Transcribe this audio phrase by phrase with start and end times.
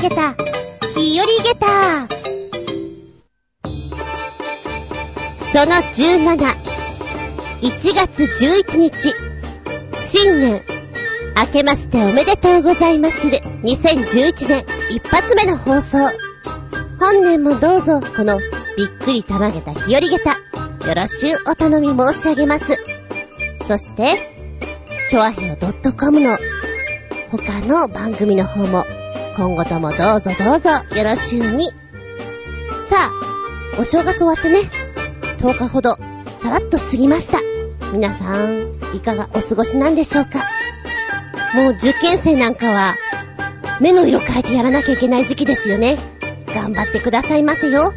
[0.00, 0.34] げた、
[0.94, 2.08] 日和げた。
[5.52, 6.38] その17、
[7.60, 9.14] 1月11日、
[9.92, 10.62] 新年、
[11.36, 15.98] 明けましておめでとうございまする、2011年一発目の放送。
[16.98, 18.40] 本年もどうぞ、この、
[18.78, 20.38] びっくりたまげた日和げた、
[20.88, 22.64] よろしゅうお頼み申し上げます。
[23.68, 24.34] そして、
[25.10, 25.56] ちょあへよ
[25.98, 26.38] .com の
[27.30, 28.86] 他の番組の方も
[29.40, 31.64] 今後ともどうぞどうぞよろしゅうに。
[31.64, 31.70] さ
[33.08, 34.58] あ、お正月終わってね、
[35.38, 35.96] 10日ほど
[36.34, 37.38] さらっと過ぎました。
[37.90, 40.40] 皆さん、いかがお過ごしなんでしょうか
[41.54, 42.96] もう受験生なんかは、
[43.80, 45.96] 目の色変えてやらなきゃいけない時期ですよね。
[46.54, 47.94] 頑張ってくださいませよ。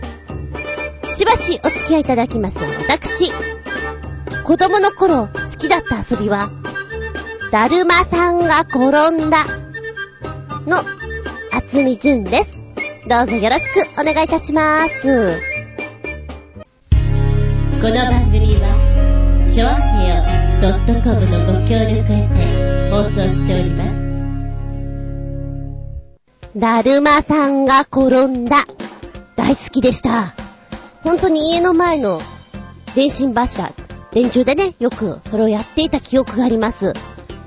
[1.10, 3.34] しばしお付き合いいただきますが、私、
[4.46, 6.52] 子供の頃好きだった遊びは、
[7.52, 9.46] だるまさんが転んだ
[10.66, 11.03] の、
[11.56, 12.66] 厚み純です。
[13.08, 15.40] どうぞよろしくお願いいたします。
[17.80, 20.24] この番組は、ちょあへよ
[21.04, 24.02] .com のご協力へて放送しております。
[26.58, 28.66] だるまさんが転んだ。
[29.36, 30.34] 大好きでした。
[31.04, 32.20] 本当に家の前の
[32.96, 33.72] 電信柱、
[34.12, 36.94] 電柱でね、よくそれをやっていた記憶があります。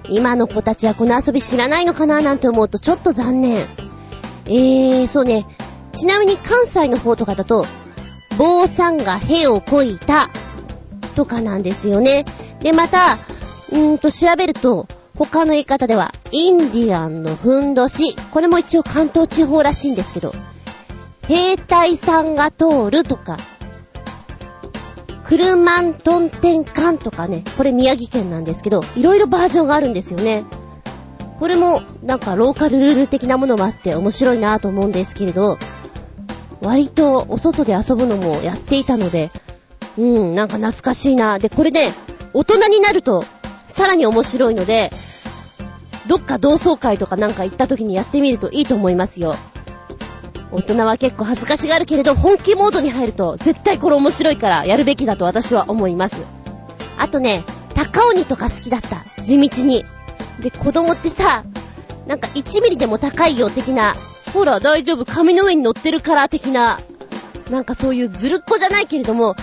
[0.09, 3.67] 今の子たちはこの遊び知らないのかななんて思うとちょっと残念。
[4.47, 5.47] えー、そうね。
[5.93, 7.67] ちなみに関西の方とかだと、
[8.39, 10.29] 坊さんが兵をこいた
[11.15, 12.25] とかなんですよね。
[12.61, 18.15] で、また、うーんと調べると、他の言い方では、インディアンのふんどし。
[18.31, 20.35] これも一応関東地方らしいんですけど、
[21.27, 23.39] 兵隊さんが通るとか、
[25.25, 30.45] クルマントンテンカンとかね、これ宮城県なんですけど、いろいろバージョンがあるんですよね。
[31.39, 35.59] これもなんかローカルルール的なものもあって面白いなと思うんですけれど、
[36.61, 39.31] 割とお外で遊ぶのもやっていたので、
[39.99, 41.39] うん、なんか懐かしいな。
[41.39, 41.93] で、これね、
[42.33, 43.23] 大人になると
[43.67, 44.91] さらに面白いので、
[46.07, 49.35] どっか同窓会とかなんか行った時にやってみるといいと思いますよ。
[50.53, 56.25] 大人は結構恥ずかしがるけれど、本気モードに入ると、絶対これ面白いからやるべきだと私は思います。
[56.97, 57.45] あとね、
[57.75, 59.05] 高鬼とか好きだった。
[59.23, 59.85] 地道に。
[60.41, 61.45] で、子供ってさ、
[62.07, 63.95] なんか1ミリでも高いよ的な、
[64.33, 66.79] ほら大丈夫、紙の上に乗ってるから的な、
[67.51, 69.37] なんかそういうずるっこじゃないけれども、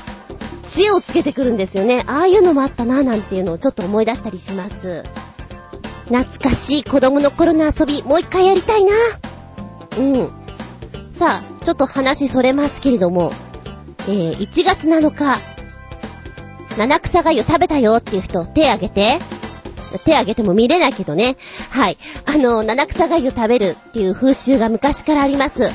[0.66, 2.04] 知恵をつけてくるんですよね。
[2.08, 5.04] ああいうのもあったな、なんていうのをちょっと思い出したりします。
[6.06, 8.92] 懐かしい子供の頃の遊び、もう一回やりたいな。
[9.98, 10.32] うん。
[11.14, 13.32] さあ、ちょっと話それますけれども、
[14.08, 15.40] えー、1月7日、
[16.78, 19.20] 七草がゆ食べたよっていう人、手あげて。
[20.00, 21.38] 手あげても見れないけどね。
[21.70, 21.98] はい。
[22.26, 25.70] あの、七草がゆ食べるっていう風習が昔からあります。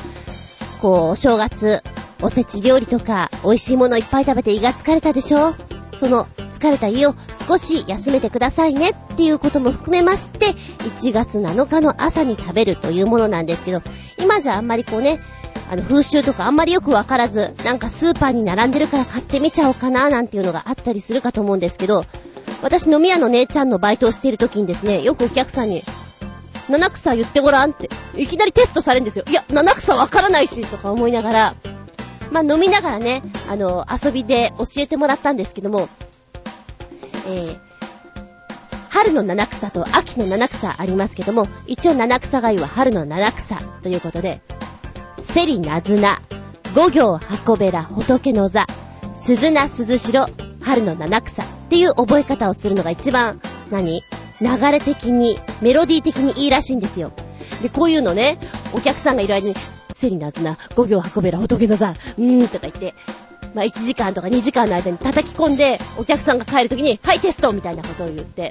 [0.81, 1.81] こう、お正月、
[2.21, 5.55] おせち料理とか、美味しいものいっぱい食べて胃が疲れたでしょ？
[5.93, 7.15] その、疲れた胃を
[7.47, 13.81] 少し休めてくださいねっていうことも含めまして、1月7日の朝に食べるというものなんですけど、
[14.17, 15.19] 今じゃあんまりこうね、
[15.71, 22.05] あの、風習とかあんまりよくわからず、なんかスーパーに並んでるから買ってみちゃおうかななんていうのがあったりするかと思うんですけど、
[22.61, 25.81] 私飲み屋の姉ちゃんのバイトをしている時にですね、よくお客さんに、
[26.69, 29.25] 七草言ってごらんって、いきなりテストされるんですよ。
[29.27, 31.55] いや、七草わからないし、とか思いながら、
[32.31, 35.87] まあ、飲みながらね、あの、遊びで教えてもらったんですけども、
[37.27, 37.57] えー、
[38.89, 44.41] 春の七草と秋の七草ありますけども、一応七草がゆは春の七草ということで、
[45.23, 46.21] セリナズナ、
[46.75, 48.67] 五行箱べら仏の座、
[49.15, 50.27] 鈴名鈴代、
[50.61, 54.03] 春の七草っていう覚え方をするのが一番、何？
[54.41, 57.11] 流れ的に、メロディー的にいいらしいんですよ。
[57.61, 58.39] で、こういうのね、
[58.73, 59.53] お客さんがいる間に、
[59.93, 62.95] セリナーズナ、五行箱べら仏の座、うーんとか言って、
[63.53, 68.49] まあ、1時間とか2時間の間に叩き込んで、お客さんが帰るときに、はい、テストみたいなことを言って、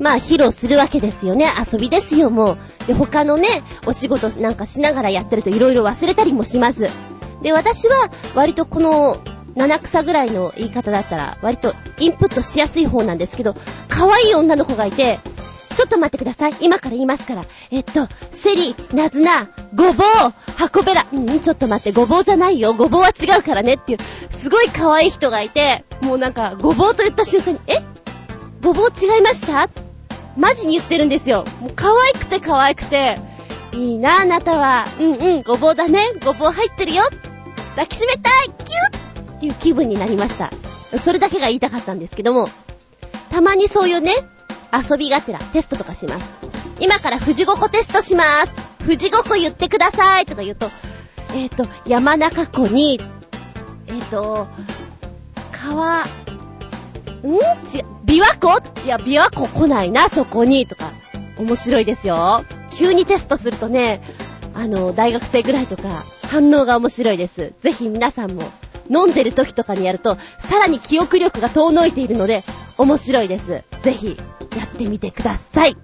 [0.00, 1.46] まあ、披露するわけですよね。
[1.72, 2.86] 遊びですよ、もう。
[2.88, 3.46] で、他のね、
[3.86, 6.88] お仕事なんかしながらやってると色々忘れたりもします。
[7.40, 9.18] で、私は、割とこの、
[9.58, 13.54] 七草ぐらいの言い方だったら、割とインプットしやすい方なんですけど、
[13.88, 15.18] 可愛い女の子がいて、
[15.74, 16.54] ちょっと待ってください。
[16.60, 17.44] 今から言いますから。
[17.70, 19.94] えっと、セリ、ナズナ、ごぼう、
[20.56, 21.06] 箱べら。
[21.12, 22.72] うん、ちょっと待って、ごぼうじゃないよ。
[22.72, 23.98] ごぼうは違うからねっていう、
[24.30, 27.82] すごい可愛い人がいて、もうなんか、ごぼうと言った瞬間に、え？
[28.62, 29.68] ごぼう違いました？
[30.36, 31.44] マジに言ってるんですよ。
[31.60, 33.18] もう可愛くて可愛くて、
[33.72, 34.84] いいなあなたは。
[34.98, 36.00] うんうん、ごぼうだね。
[36.24, 37.02] ごぼう入ってるよ。
[37.70, 38.54] 抱きしめたいキュ
[38.94, 38.97] ッ
[39.38, 40.50] っていう気分になりました。
[40.98, 42.48] それだけが言いたかったんですけども、
[43.30, 44.12] たまにそういうね、
[44.72, 46.34] 遊びがてらテストとかします。
[46.80, 48.78] 今から富士五湖テストします。
[48.80, 50.66] 富士五湖言ってくださいとか言うと、
[51.34, 53.00] えっ、ー、と、山中湖に、
[53.86, 54.48] えっ、ー、と、
[55.52, 56.04] 川、ん？
[56.04, 57.44] 違う、
[58.04, 58.84] 琵琶湖？
[58.84, 60.90] いや、琵琶湖来ないな、そこに、とか。
[61.38, 62.44] 面白いですよ。
[62.70, 64.02] 急にテストするとね、
[64.54, 65.88] あの、大学生ぐらいとか、
[66.30, 67.52] 反応が面白いです。
[67.60, 68.42] ぜひ皆さんも、
[68.90, 72.42] 飲んでる時とかにやると、さらに記憶力が遠のいているので、
[72.76, 73.62] 面白いです。
[73.82, 74.16] ぜひ、
[74.56, 75.76] やってみてください。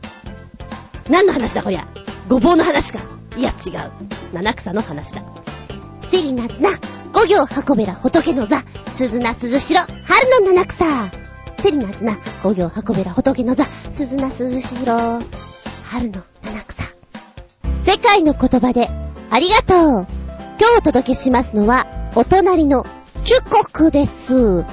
[1.10, 1.86] 何の話だこりゃ？
[2.28, 3.00] ごぼうの話か。
[3.36, 3.92] いや、違う。
[4.32, 5.22] 七草の話だ。
[6.08, 6.70] セリナズナ、
[7.12, 10.84] 五行運べら仏の座、鈴名鈴代、春の七草。
[11.58, 15.20] セリナズナ、五行運べら仏の座、鈴名鈴代、
[15.90, 16.84] 春の七草。
[17.84, 18.88] 世界の言葉で、
[19.30, 20.06] ありがとう。
[20.60, 21.86] 今日お届けしますのは、
[22.16, 22.86] お隣の
[23.24, 24.64] 中国です。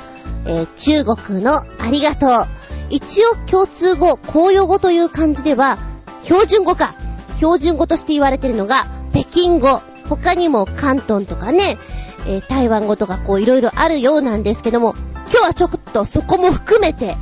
[0.45, 2.47] えー、中国のありがとう。
[2.91, 5.79] 一応共通語、公用語という感じでは、
[6.23, 6.93] 標準語か。
[7.38, 9.81] 標準語として言われてるのが、北京語。
[10.07, 11.79] 他にも関東とかね、
[12.27, 17.15] えー、台湾語とかこういろいろあるようなんですけども、今日はちょっとそこも含めて、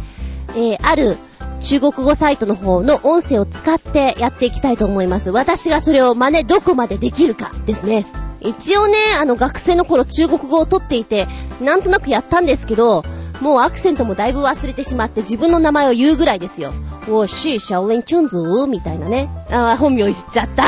[0.50, 1.18] えー、ある
[1.62, 5.30] 中国語サイトの方の音声を使ってやっていきたいと思います。
[5.30, 8.06] 私がそれを真似どこまでできるかですね。
[8.42, 11.28] 一応ね、あの学生の頃中国語を取っていて、
[11.62, 13.04] なんとなくやったんですけど、
[13.42, 16.74] もうアクセントもだいぶ忘れてしまって自分の名前を言うぐらいですよ。
[17.10, 19.30] おし、シャオリンチュンズーみたいなね。
[19.52, 20.64] あ本名言っちゃった。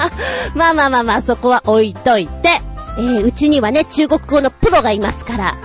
[0.54, 2.60] まあまあまあまあ、そこは置いといて。
[2.98, 5.56] えー、うちにはね、中国語のプロがいますから。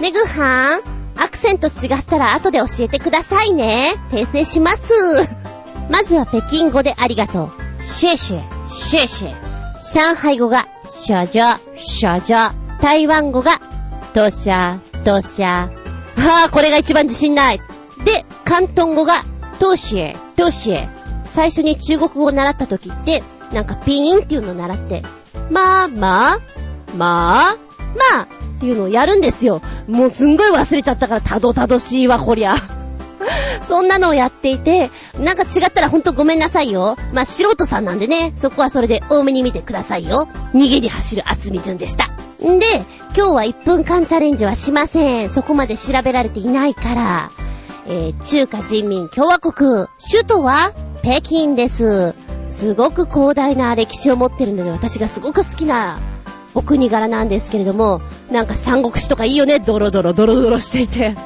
[0.00, 0.80] メグハン、
[1.16, 3.94] アクセント違ったら後で教えてくださいね。
[4.10, 4.92] 訂正します。
[5.90, 7.82] まずは北京語でありがとう。
[7.82, 9.49] シェシェ、シェシェ。
[9.82, 12.52] 上海語が、シャジャ、シャジャ。
[12.82, 13.60] 台湾語が、
[14.12, 15.46] トシャ、トシャ。
[15.46, 15.70] は
[16.48, 17.60] あ、これが一番自信ない。
[18.04, 19.14] で、関東語が、
[19.58, 20.88] トシエ、トシエ。
[21.24, 23.22] 最初に中国語を習った時って、
[23.54, 25.02] なんかピーンっていうのを習って、
[25.50, 26.40] まあまあ、
[26.94, 27.56] まあ、
[28.14, 29.62] まあっていうのをやるんですよ。
[29.88, 32.54] もうすんごい忘れちゃったからたどたどしいわ、こりゃ。
[33.60, 36.96] そんなのをやっていて、なんか違ったらほんとごめんなさいよ。
[37.12, 40.28] まあ、素人さんなんでね、そこはそれで多めに見てくださいよ。
[40.54, 42.08] 逃げに走る厚み順でした。
[42.46, 42.66] んで、
[43.16, 45.30] 今日は1分間チャレンジはしません。
[45.30, 47.30] そこまで調べられていないから。
[47.86, 50.72] えー、中華人民共和国、首都は
[51.02, 52.14] 北京です。
[52.46, 55.98] すごく広大な歴史を持ってるので、私がすごく好きな
[56.54, 58.00] お国柄なんですけれども、
[58.30, 61.16] なんか三国志とかいいよね、ドロドロドロドロしていて。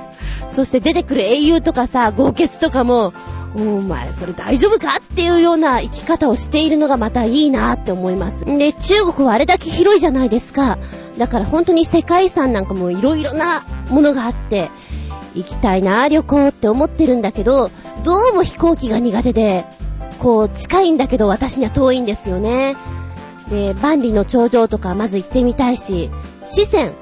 [0.49, 3.13] そして出てくる英雄とかさ、豪傑とかも、
[3.57, 8.45] お前それ大丈夫かっていうような生き方をしているのがまたいいなって思います。
[8.45, 10.79] で、中国はあれだけ広いじゃないですか。
[11.19, 14.71] だから本当に世界遺産なんかもいろいろなものがあって、
[15.35, 17.71] 行きたいな、旅行って思ってるんだけど、
[18.05, 19.65] どうも飛行機が苦手で、
[20.19, 22.77] こう近いんだけど私には遠いんですよね。
[23.49, 26.11] で、万里の頂上とかまず行ってみたいし、
[26.45, 26.93] 四川、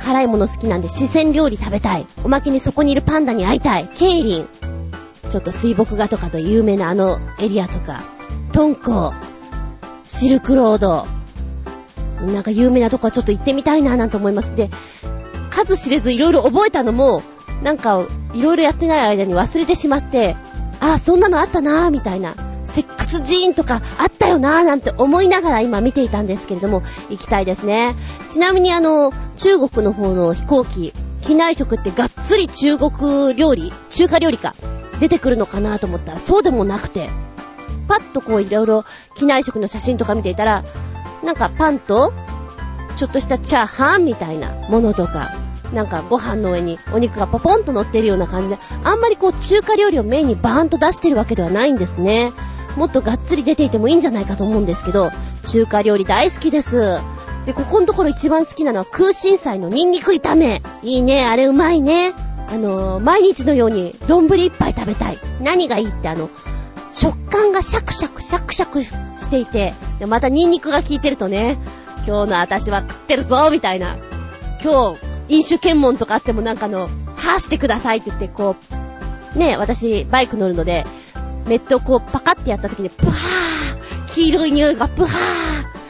[0.00, 2.06] 辛いもの好きなんで四川料理食べたい。
[2.24, 3.88] おまけにそこにいるパンダに会いたい。
[3.96, 4.48] ケイリン。
[5.30, 8.02] ちょっと水墨画とかと有名なあのエリアとか。
[8.52, 9.14] トンコ。
[10.06, 11.06] シルクロード。
[12.20, 14.54] なんか有名なとこはちょっと行ってみたいななんて思います。
[14.56, 14.70] で、
[15.50, 17.22] 数知れずいろいろ覚えたのも、
[17.62, 18.04] なんか
[18.34, 20.36] いろいろやってない間に忘れてしまって、
[20.80, 22.34] ああ、そんなのあったなーみたいな。
[22.76, 27.94] 石窟寺院とかあったよなーなんて思いながら今見ていたんですけれども、行きたいですね。
[28.28, 34.54] ちなみにあの、中国の方の飛行機、機内食ってがっつり中国料理中華料理か
[35.00, 37.10] 出てくるのかなと思ったらそうでもなくて、
[37.88, 38.84] パッとこういろいろ
[39.16, 40.64] 機内食の写真とか見ていたら、
[41.22, 42.12] なんかパンと、
[42.96, 45.30] ちょっとしたチャーハンみたいなものとか、
[45.72, 52.32] なんかご飯の上にお肉がポポンと乗ってるような感じで、あんまりこう中華料理をメインにバーンと出してるわけではないんですね。
[52.76, 55.10] もっとがっつり出ていてもいいんじゃないかと思うんですけど、
[55.44, 57.00] 中華料理大好きです。
[57.46, 60.62] で、ここのところ一番好きなのは空心菜のニンニク炒め。
[60.82, 62.14] いいね、あれうまいね。
[62.48, 65.18] あのー、毎日のように丼一杯食べたい。
[65.40, 66.30] 何がいいってあの、
[66.92, 69.74] 食感がシャクシャクシャクシャクしていて、
[70.06, 71.58] またニンニクが効いてるとね、
[72.06, 73.96] 今日の私は食ってるぞみたいな。
[74.62, 78.56] 今日、飲酒検問とかあってもなんかの、はぁしてくださいって言って、こ
[79.34, 80.84] う、ね、私、バイク乗るので、
[81.46, 85.82] ネットをこうパカってやった時に、プハー黄色い匂いがプハー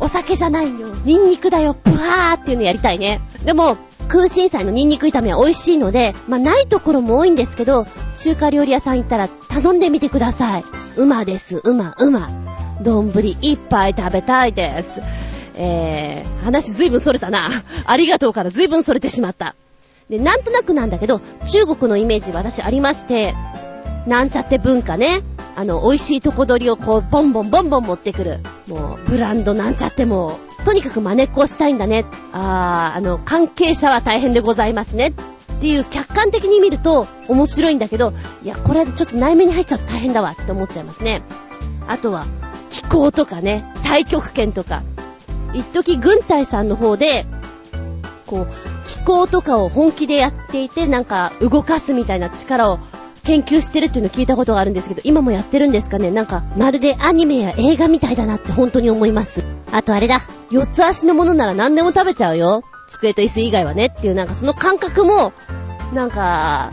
[0.00, 3.20] お酒じゃないよニンニクだよプハーっていうのやりたいね。
[3.44, 3.76] でも、
[4.08, 7.86] 空心菜のニンニク炒めは美味しいので、まあ、ないところも多いんですけど、
[8.16, 10.64] 中華料理屋さん行ったら頼んでみてください。
[10.96, 12.30] うまです、うま、うま。
[12.80, 13.10] 丼
[13.40, 15.00] 一杯食べたいです。
[15.54, 17.50] えー、話ずいぶんそれたな。
[17.84, 19.56] ありがとうからずいぶんそれてしまった。
[20.08, 23.34] で、なんとなくなんだけど、中国のイメージ私ありまして、
[24.08, 25.22] なんちゃって文化ね。
[25.54, 28.40] あの、美味しいとこ取りをこう、ボンボンボンボン持ってくる。
[28.68, 32.04] もう、ブランドなんちゃっても、とにかく真似っこしたいんだね。
[32.32, 35.08] あー、あの、関係者は大変でございますね。
[35.08, 38.12] っていう客観的に見ると面白いんだけど、
[38.44, 41.22] いや、これちょっと内面に入っちゃうと大変だわって思っちゃいますね。
[41.88, 42.26] あとは、
[42.70, 44.82] 気候とかね、太極拳とか。
[45.54, 47.26] 一時軍隊さんの方で、
[48.26, 48.48] こう、
[48.84, 52.78] 気候とかを本気でやっていて、なんか動かすみたいな力を
[53.28, 56.10] 研究してるっていうのを聞いたことがあるんですけど、今もやってるんですかね？
[56.10, 59.44] なんか、まるでアニメや映画みたいだなって本当に思います。
[59.70, 62.62] あとあれだ、四つ足のものなら何でも食べちゃうよ。
[62.88, 65.34] 机と椅子以外はねっていうなんかその感覚も、
[65.92, 66.72] なんか、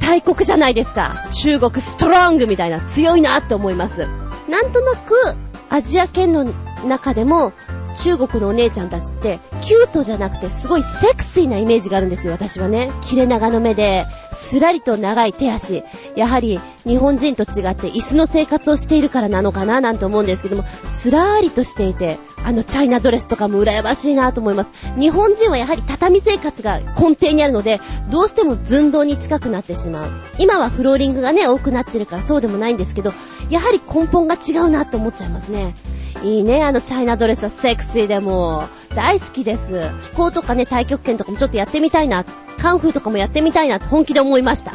[0.00, 1.26] 大国じゃないですか。
[1.32, 4.06] 中国ストロングみたいな強いなって思います。
[4.48, 5.36] なんとなく、
[5.68, 6.46] アジア圏の
[6.86, 7.52] 中でも、
[7.98, 12.90] 中国のお姉ちゃんたちって、キュートじゃなくてすごいセクシーなイメージがあるんですよ、私はね。
[13.02, 15.82] 切れ長の目で、すらりと長い手足。
[16.14, 24.70] やはり、日本人と違って椅子の生活をしているからなのかななんて思うんですけども、すらーりとしていて、あのチャイナドレスとかも羨ましいなと思います。
[24.98, 30.10] 日本人はやはり畳生活が根底にあるので、どうしても寸胴に近くなってしまう。
[30.38, 33.12] 今はフローリングがね、多くなってるからそうでもないんですけど、
[33.50, 35.74] やはり根本が違うなって思っちゃいますね。
[36.22, 39.88] いいね、あのチャイナドレスはセクシーでも大好きです。
[40.02, 42.24] 飛行とかね、太極拳とかもちょっとやってみたいな、
[42.58, 44.72] カンフーとかもやってみたいなって本気で思いました。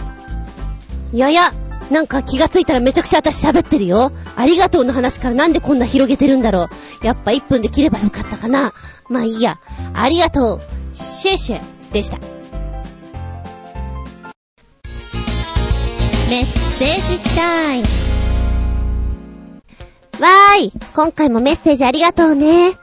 [1.12, 1.52] いやいや、
[1.92, 4.12] なんか気がついたらめちゃくちゃ私喋ってるよ。
[4.36, 6.70] ありがとうの話からなんでこんな広げてるんだろ
[7.02, 7.06] う。
[7.06, 8.74] やっぱ1分で切ればよかったかな。
[9.10, 9.60] まあいいや。
[9.94, 10.62] ありがとう。
[10.94, 11.62] シェシェ
[11.92, 12.18] でした。
[16.30, 18.03] メッセージタイム。
[20.20, 22.74] わーい今回もメッセージありがとうね。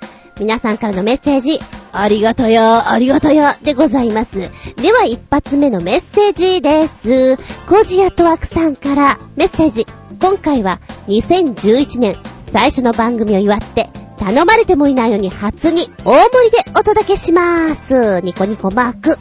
[0.41, 1.61] 皆さんからのメッセージ、
[1.93, 4.51] ありがたや、ありがたや、でございます。
[4.77, 7.37] では一発目のメッセージです。
[7.69, 9.87] コジアトワクさんからメッセージ。
[10.21, 12.17] 今回は2011年
[12.53, 18.21] 最初の番組を祝って頼まれてもいないのに初荷大盛りでお届けしまーす。
[18.23, 19.19] ニコニコマーク。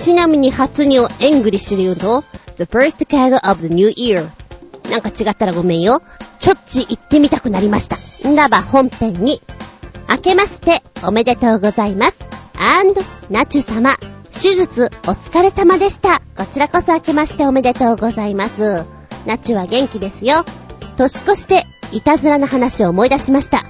[0.00, 2.24] ちなみに初荷を English で言うと、
[2.56, 4.28] The first cargo of the new year
[4.94, 6.02] なんか違ったらごめんよ。
[6.38, 7.96] ちょっち言ってみたくなりました。
[8.28, 9.42] んだば本編に。
[10.08, 12.16] 明けましておめでとうございます。
[12.56, 13.96] and、ナチュ様。
[14.30, 16.22] 手術お疲れ様でした。
[16.36, 18.84] こちらこそ明けましておめでとうございます。
[19.26, 20.44] ナチュは元気ですよ。
[20.96, 23.64] 年越して、いたずらの話を思い出しました。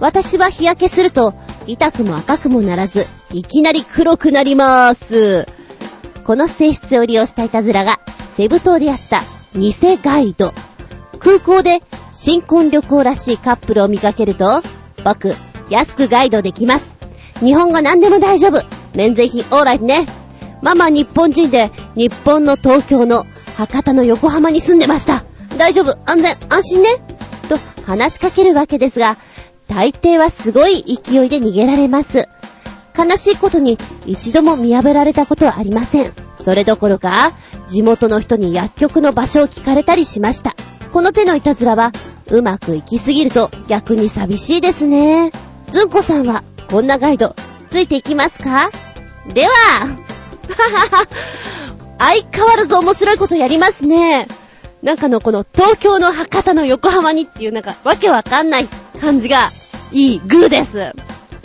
[0.00, 1.34] 私は日焼けすると、
[1.66, 5.46] 痛くも赤くもならず、いきなり黒くなりまーす。
[6.24, 9.20] この性質を利用したいたずらが、セブ島でやった
[9.54, 10.52] 偽ガイド。
[11.20, 11.80] 空港で
[12.10, 14.62] 新婚旅行らしいカップルを見かけると、
[15.04, 15.32] 僕、
[15.70, 16.96] 安くガイドできます。
[17.40, 18.64] 日本語何でも大丈夫。
[18.94, 20.06] 免税品オーライね。
[20.62, 25.24] ママ日本人で、日本の東京の博多の横浜に住んでました。
[25.56, 26.88] 大丈夫、安全、安心ね。
[27.48, 29.16] と話しかけるわけですが、
[29.68, 32.28] 大抵はすごい勢いで逃げられます。
[32.96, 36.12] 悲しいことに一度も見破られたことはありません。
[36.36, 37.32] それどころか、
[37.66, 40.54] 地元の人に薬局の場所を聞かれたりしました。
[40.92, 41.92] この手のいたずらは、
[42.30, 45.30] うまくいきすぎると逆に寂しいですね。
[45.70, 47.34] ずんこさんは、こんなガイド、
[47.68, 48.70] ついていきますか？
[49.32, 49.50] では、
[51.98, 54.28] 相変わらず面白いことやりますね。
[54.82, 58.68] なんかのこの東京の博多の横浜にっていうなんかわけわかんない
[59.00, 59.50] 感じが
[59.92, 60.92] いいグーです。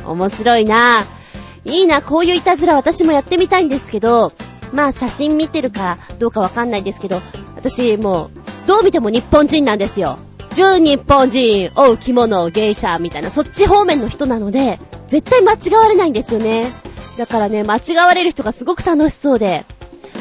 [0.05, 1.18] 面白いなぁ。
[1.65, 4.33] いいな、こういういたずら私もやってみたいんですけど、
[4.71, 7.21] まあ写真見てるかどうかわかんないですけど、
[7.55, 8.31] 私も
[8.65, 10.19] う、どう見ても日本人なんですよ。
[10.55, 16.71] 純日本人、おう着物、芸者、みたいな、そっち方面の人なので、絶対間違われないんですよね。
[17.17, 19.65] だからね、間違われる人がすごく楽しそうで、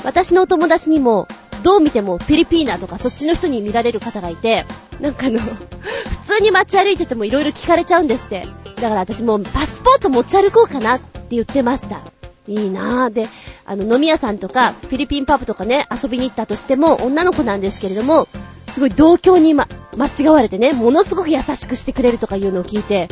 [0.04, 1.28] 私のお友達にも、
[1.62, 4.64] どう見てもフィリピーナとかそっちの人に見られる方がいて、
[5.00, 8.46] なんかあの、 普通に街歩いてても色々聞かれちゃうんですって。
[8.80, 12.00] だから私もうパスポート持ち歩こうかなって言ってました。
[12.46, 13.12] いいなぁ。
[13.12, 13.26] で、
[13.66, 18.26] あの、飲み屋さんとか、フィリピンパブとかね、遊びに行ったとしても、女の子なんですけれども、
[18.68, 23.08] すごい同居にま、間違われてね、ものすごく優しくしてくれるとかいうのを聞いて、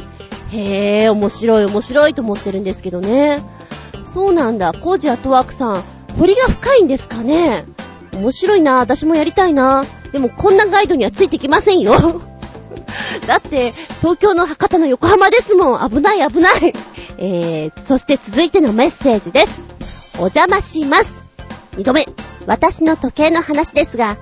[0.52, 3.42] へぇー、面白い面白いと思ってるんですけどね。
[4.04, 5.84] そうなんだ、コージアトワークさん、
[6.18, 7.66] 彫りが深いんですかね？
[8.14, 12.22] 面白いなぁ私もやりたいなぁでもこんなガイドにはついてきませんよ。
[13.26, 15.90] だって、東京の博多の横浜ですもん。
[15.90, 16.74] 危ない危ない。
[17.18, 19.60] えー、そして続いてのメッセージです。
[20.18, 21.12] お邪魔します。
[21.76, 22.06] 二度目。
[22.46, 24.16] 私の時計の話ですが、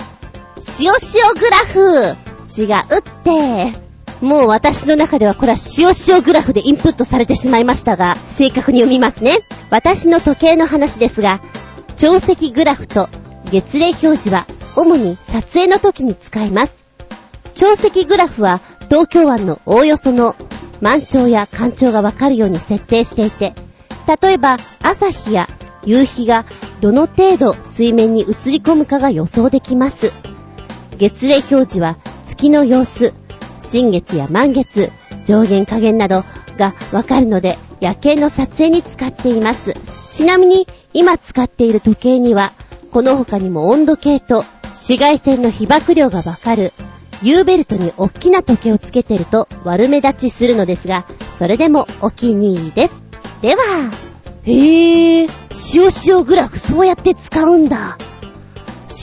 [0.80, 2.16] 塩塩グラフ
[2.60, 3.84] 違うって。
[4.20, 9.38] もう私の中ではこれは塩塩グラフでインプットされてしまいましたが、正確に読みますね。
[9.70, 11.40] 私の時計の話ですが、
[11.96, 13.08] 潮汐グラフと
[13.50, 16.83] 月齢表示は主に撮影の時に使います。
[17.54, 20.34] 潮汐グラフは東京湾のおおよその
[20.80, 23.54] 満潮や干潮がわかるように設定していて、
[24.22, 25.48] 例えば朝日や
[25.86, 26.44] 夕日が
[26.80, 30.12] どの程度水面に映り込むかが予想できます。
[30.98, 31.96] 月齢表示は
[32.26, 33.14] 月の様子、
[33.58, 34.90] 新月や満月、
[35.24, 36.24] 上限下限など
[36.58, 39.74] がわかるので夜景の撮影に使っています。
[40.10, 42.52] ちなみに今使っている時計には
[42.90, 46.72] この他にも温度計と紫外線の被曝量がわかる
[47.24, 51.06] U ベルトに大きな時計をつけてると悪目立ちするのですが、
[51.38, 53.02] それでもお気に入りです。
[53.40, 53.62] では、
[54.42, 57.96] へぇー、塩塩グラフそうやって使うんだ。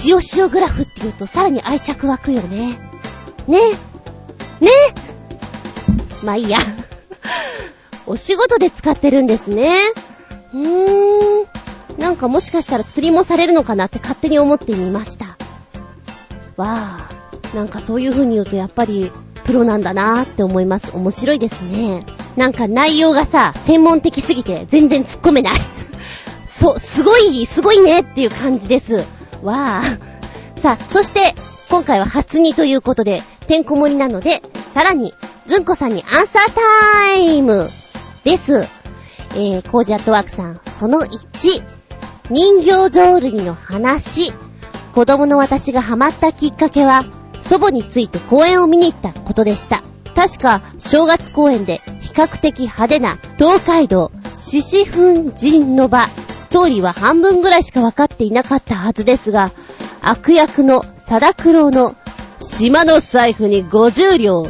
[0.05, 2.79] 塩塩グラフって言うとさらに愛着湧くよね。
[3.47, 3.59] ね。
[4.59, 4.69] ね。
[6.23, 6.59] まあいいや。
[8.05, 9.79] お仕事で使ってるんですね。
[10.53, 11.47] うーん。
[11.97, 15.37] なんかもしかしたら釣りもされるのかなって勝手に思ってみました。
[16.55, 17.20] わー。
[17.53, 19.11] なんかそういう風に言うとやっぱり
[19.43, 20.95] プロなんだなーって思います。
[20.95, 22.05] 面白いですね。
[22.37, 25.53] なんか内容がさ、専門的すぎて全然突っ込めない。
[26.45, 29.05] そ、すごい、すごいねっていう感じです。
[29.43, 30.61] わー。
[30.61, 31.35] さあ、そして、
[31.69, 34.41] 今回は初にということで、てんこ盛りなので、
[34.73, 35.13] さらに、
[35.45, 37.69] ずんこさんにアンサータイム
[38.23, 38.67] です。
[39.33, 41.63] えー、コージアットワークさん、その1、
[42.29, 44.33] 人形浄瑠璃の話。
[44.93, 47.05] 子供の私がハマったきっかけは、
[47.41, 49.83] 祖母について公園を見に行ったことでした。
[50.15, 59.51] 確か、正月公演で比較的派手な東海道獅子奮陣の場、ストーリーは半分ぐらいしか分かっていなかったはずですが、
[60.01, 61.95] 悪役の貞九郎の
[62.39, 64.47] 島の財布に50両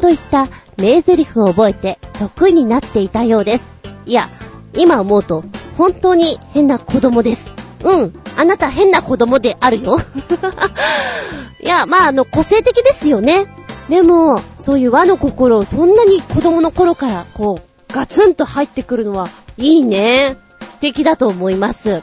[0.00, 3.70] といった名台詞を覚えて得意になっていたようです。
[4.06, 4.28] いや、
[4.74, 5.44] 今思うと
[5.76, 7.52] 本当に変な子供です。
[7.84, 8.12] うん。
[8.36, 9.98] あなた変な子供であるよ。
[11.62, 13.46] いや、まあ、あの、個性的ですよね。
[13.88, 20.36] でも、そういう和の心をそんなに子供の頃から、こう、ガツンと入ってくるのは、いいね。
[20.60, 22.02] 素敵だと思います。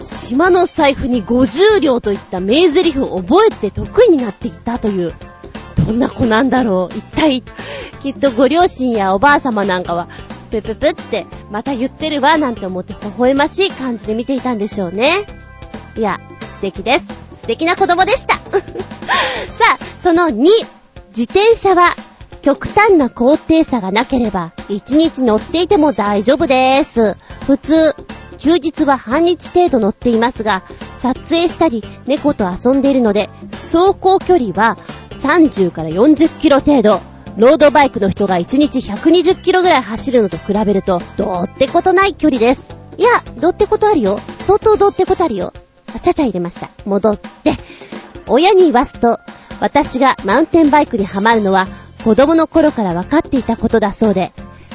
[0.00, 5.12] 島の財布に50両といった名台詞を覚えて得意になっていったという、
[5.76, 6.96] どんな子なんだろう。
[6.96, 7.42] 一体、
[8.02, 10.08] きっとご両親やおばあ様なんかは、
[10.62, 15.26] ぷぷぷって、また言ってるわ、なんて思って微笑ましい感じで見ていたんでしょうね。
[15.96, 17.06] いや、素敵です。
[17.36, 18.36] 素敵な子供でした。
[18.38, 18.42] さ
[19.74, 20.44] あ、その2、
[21.08, 21.90] 自転車は
[22.42, 27.16] 極端な高低差がなければ1日乗っていても大丈夫です。
[27.46, 27.96] 普通、
[28.38, 30.64] 休日は半日程度乗っていますが、
[31.00, 34.78] 撮影したり猫と遊んでいるので、走行距離は
[35.10, 37.13] 30から40キロ程度。
[37.36, 42.74] ロードバイクの人が1日120キロぐらい走るのと比べると、どうってことない距離です。
[42.96, 44.18] いや、どうってことあるよ。
[44.38, 45.52] 相当どうってことあるよ。
[45.94, 46.68] あ、ちゃちゃ入れました。
[46.84, 47.52] 戻って。
[48.28, 49.18] 親に言わすと、
[49.60, 51.66] 私がマウンテンバイクにはまるのは
[52.04, 54.32] 子供の頃から分かっていたことだそうで、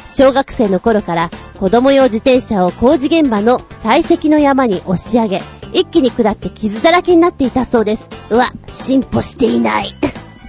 [0.08, 5.42] 小学生の頃から子供用自転車を工事現場の採石の山に押し上げ、
[5.72, 8.10] 一気に下って傷だらけになっていたそうです。
[8.30, 9.96] うわ、進歩していない。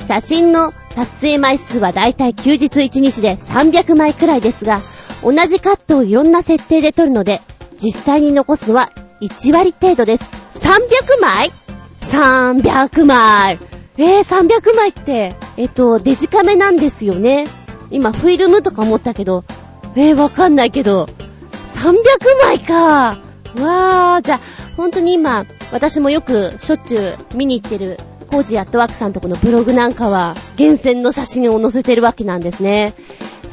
[0.00, 4.80] 写真の撮影枚数はだいたい休日1日で300枚くらいですが、
[5.22, 7.40] 同じカットをいろんな設定で撮るので、
[7.78, 10.24] 実際に残すのは1割程度です。
[10.66, 11.50] 300枚
[12.00, 13.58] ?300 枚
[13.96, 17.46] えー、300枚って、えっと、デジカメなんですよね。
[17.90, 19.44] 今、フィルムとか思ったけど、
[19.94, 21.06] えー、わかんないけど、
[21.66, 21.94] 300
[22.42, 23.20] 枚か
[23.58, 24.40] わー、じゃあ、
[24.76, 27.98] 本当に今、私もよくしょっちゅう見に行ってる、
[28.30, 32.94] コージアットワークさんとこのブログなんかは、厳選の写真を載せてるわけなんですね。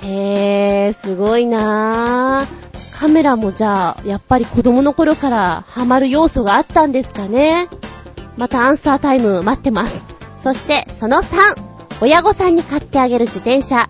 [0.04, 3.00] へー、すごいなー。
[3.00, 7.68] カメラもじゃあ、やっぱり子供の頃からハマる要素があったんですかね。
[8.38, 10.06] またアンサータイム待ってます。
[10.36, 11.58] そしてその3、
[12.02, 13.90] 親御さんに買ってあげる自転車。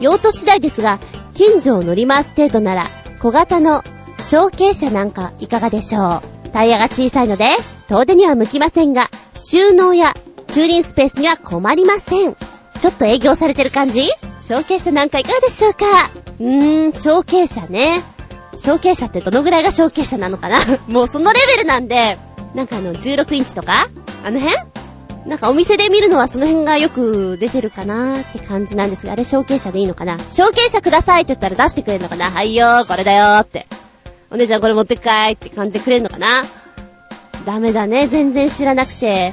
[0.00, 0.98] 用途次第ですが、
[1.34, 2.84] 近所を乗り回す程度なら、
[3.20, 3.84] 小型の
[4.18, 6.35] 小径車なんかいかがでしょう。
[6.56, 7.50] タイヤが小さいので、
[7.86, 10.14] 遠出には向きませんが、収納や
[10.48, 12.34] 駐輪スペースには困りません。
[12.80, 14.08] ちょっと営業されてる感じ？
[14.40, 15.84] 小径車なんかいかがでしょうか？
[16.40, 18.00] うーん、小径車ね。
[18.56, 20.56] 小径車ってどのぐらいが小径車なのかな？
[20.88, 22.16] もうそのレベルなんで、
[22.54, 23.90] なんかあの、16インチとか？
[24.24, 24.56] あの辺？
[25.26, 30.18] なんかお店で見るのはその辺がよく出てるかなーって感じなんですが、あれ証券車でいいのかな？
[30.18, 32.30] 証券車くださいって言ったら出してくれるのかな？
[32.30, 33.66] はいよー、これだよーって。
[34.30, 36.42] お姉ちゃんこれ持ってっかいって感じでくれるのかな？
[37.44, 39.32] ダメだね、全然知らなくて。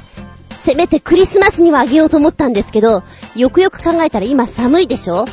[0.50, 3.02] せめてクリスマスにはあげようと思ったんですけど、
[3.36, 5.26] よくよく考えたら今寒いでしょ？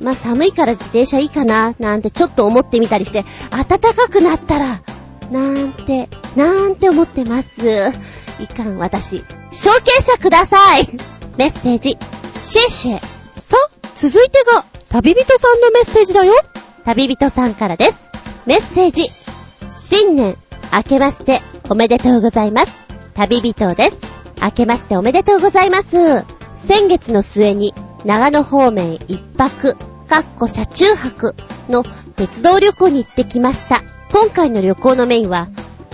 [0.00, 4.82] まあ、寒いから自転車いいかな、なんてちょっと思ってみたりして、暖かくなったら、
[5.30, 7.92] なんて、なんて思ってます。
[8.40, 9.22] いかん、私。
[9.52, 10.88] 証券者ください
[11.36, 11.96] メッセージ。
[12.42, 13.00] シェシェ。
[13.40, 13.56] さ、
[13.94, 16.34] 続いてが、旅人さんのメッセージだよ。
[16.84, 18.10] 旅人さんからです。
[18.44, 19.08] メッセージ。
[19.70, 20.36] 新年、
[20.72, 22.82] 明けまして、おめでとうございます。
[23.14, 23.96] 旅人です。
[24.40, 26.24] 明けましておめでとうございます。
[26.54, 27.72] 先月の末に、
[28.04, 29.76] 長野方面一泊、
[30.08, 31.36] かっこ車中泊
[31.68, 31.84] の
[32.16, 33.80] 鉄道旅行に行ってきました。
[34.12, 35.48] 今回の旅行のメインは、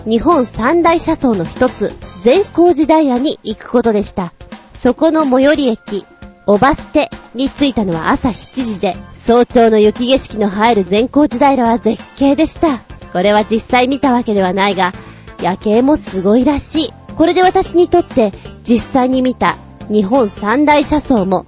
[0.06, 1.92] 日本三大車窓の一つ、
[2.24, 4.32] 善光寺平に行くことでした。
[4.72, 6.06] そこの最寄り駅、
[6.46, 8.96] おば捨てに着いたのは朝7時で、
[9.29, 12.79] 早朝の雪景色の入る善光寺平は絶景でした。
[13.12, 14.95] これは実際見たわけではないが、
[15.43, 16.93] 夜景もすごいらしい。
[17.14, 19.57] これで私にとって実際に見た
[19.91, 21.45] 日本三大車窓も、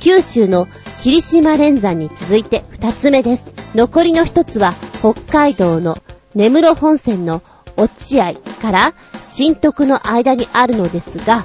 [0.00, 0.68] 九州の
[1.02, 3.44] 霧島連山に続いて二つ目です。
[3.74, 5.98] 残りの一つは北海道の
[6.34, 7.42] 根室本線の
[7.76, 11.44] 落合から新徳の間にあるのですが、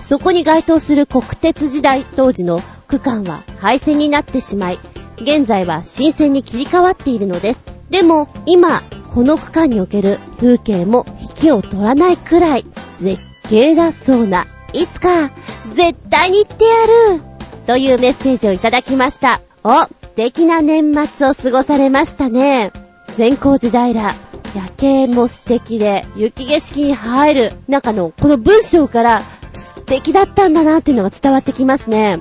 [0.00, 4.78] そこに該当する国鉄時代当時の区間は廃線になってしまい、
[5.20, 7.64] 現在は新線に切り替わっているのです。
[7.90, 8.82] でも、今、
[9.14, 12.66] この区間における風景も引きを取らないくらい
[13.00, 14.46] 絶景だそうな。
[14.72, 15.30] いつか、
[15.74, 16.70] 絶対に行ってや
[17.16, 17.20] る
[17.66, 19.40] というメッセージをいただきました。
[19.64, 22.72] お、素敵な年末を過ごされましたね。
[23.16, 24.14] 善光寺平。
[24.54, 32.20] 夜景も素敵で、雪景色に入る中のこの文章から素敵だったんだなっていうのが伝わってきますね。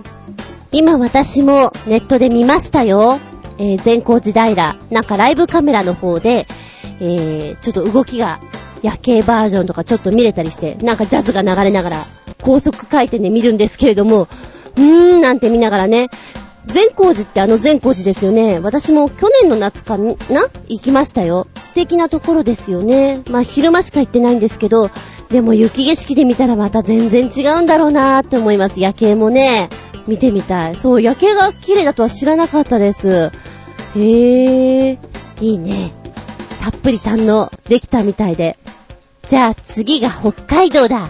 [0.71, 3.19] 今私もネットで見ましたよ。
[3.57, 4.75] えー、善光寺平。
[4.91, 6.45] なんかライブカメラの方で、
[6.99, 8.39] えー、ちょっと動きが
[8.83, 12.05] 夜景バージョンとかちょっと見れたりして、なんかジャズが流れながら
[12.41, 16.09] 高速回転で見るんですけれども、うーんなんて見ながらね、
[16.65, 18.59] 善光寺ってあの善光寺ですよね。
[18.59, 20.15] 私も去年の夏かな？
[20.67, 21.47] 行きましたよ。
[21.55, 23.21] 素敵なところですよね。
[23.29, 24.91] まあ昼間しか行ってないんですけど、
[25.29, 28.81] でも雪景色で見たらまた全然違うんだろうなーって思います。
[28.81, 29.69] 夜景もね、
[30.07, 30.75] 見てみたい。
[30.75, 33.09] そう、夜景が綺麗だとは知らなかったです。
[33.09, 34.97] へー、
[35.41, 35.91] いいね。
[36.61, 38.57] たっぷり堪能できたみたいで。
[39.27, 41.09] じゃあ次が北海道だ。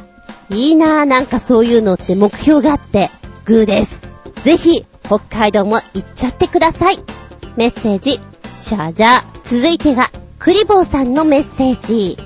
[0.49, 3.09] いいなーなんかそういうのって目標があって、
[3.45, 4.07] グーです。
[4.43, 6.99] ぜひ、北海道も行っちゃってください。
[7.57, 9.21] メッセージ、シャジャ。
[9.43, 12.17] 続いてが、クリボーさんのメッセージ。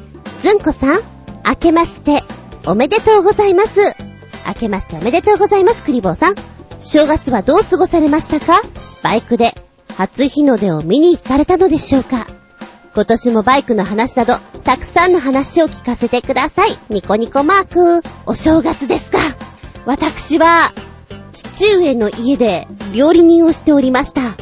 [0.42, 1.00] ずんこさん、
[1.46, 2.24] 明けまして、
[2.66, 3.80] おめでとうございます。
[4.48, 6.36] 明けましておめでとうございます、クリボーさん。
[6.82, 8.60] 正月はどう過ごされましたか？
[9.04, 9.54] バイクで
[9.96, 12.26] 初日の出を見に行かれたのでしょうか？
[12.96, 16.72] 今年もバイクの話など、たくさんの話を聞かせてください。
[16.90, 18.08] ニコニコマーク。
[18.26, 19.20] お正月ですか？
[19.86, 20.74] 私は、
[21.32, 24.36] 父上の家で料理人をしておりました。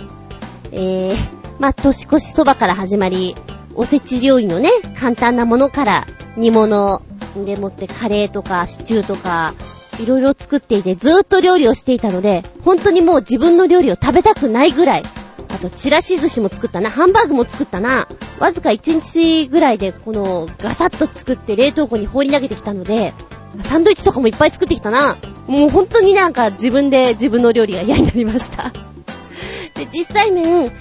[0.72, 1.16] えー、
[1.60, 3.36] まあ、年越しそばから始まり、
[3.76, 7.02] おせち料理のね、簡単なものから煮物
[7.46, 9.54] でもってカレーとかシチューとか、
[10.00, 15.04] いろいろ作っていてずーっと料理をしていたので、本当にもう自分の料理を食べたくないぐらい。
[15.50, 16.90] あと、チラシ寿司も作ったな。
[16.90, 18.08] ハンバーグも作ったな。
[18.40, 23.14] わずか1日ぐらいで、この、ガサッと作って冷凍庫に放り投げてきたので、
[23.62, 25.18] サンドイッチとかもいっぱい作ってきたな。
[25.48, 28.72] もう本当になんか自分で自分の料理が嫌になりました。
[29.74, 30.72] で、実際面、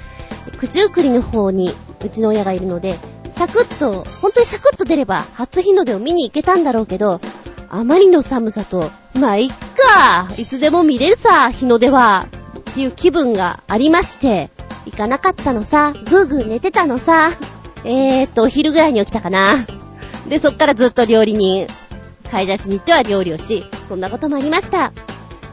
[0.60, 1.72] 九十九里の方に
[2.04, 2.98] うちの親がいるので、
[3.30, 7.20] サクッと、本当にサクッと出れば初日の出を見に行けたんだろうけど、
[7.70, 12.26] あまりの寒さと、まあ、いっか、いつでも見れるさ、日の出は、
[12.58, 14.50] っていう気分がありまして、
[14.86, 17.30] 行かなかったのさ、ぐーぐー寝てたのさ、
[17.84, 19.66] えーっと、お昼ぐらいに起きたかな。
[20.28, 21.66] で、そっからずっと料理人、
[22.30, 24.92] 買い出しに行っては料理をし、そんなこともありました。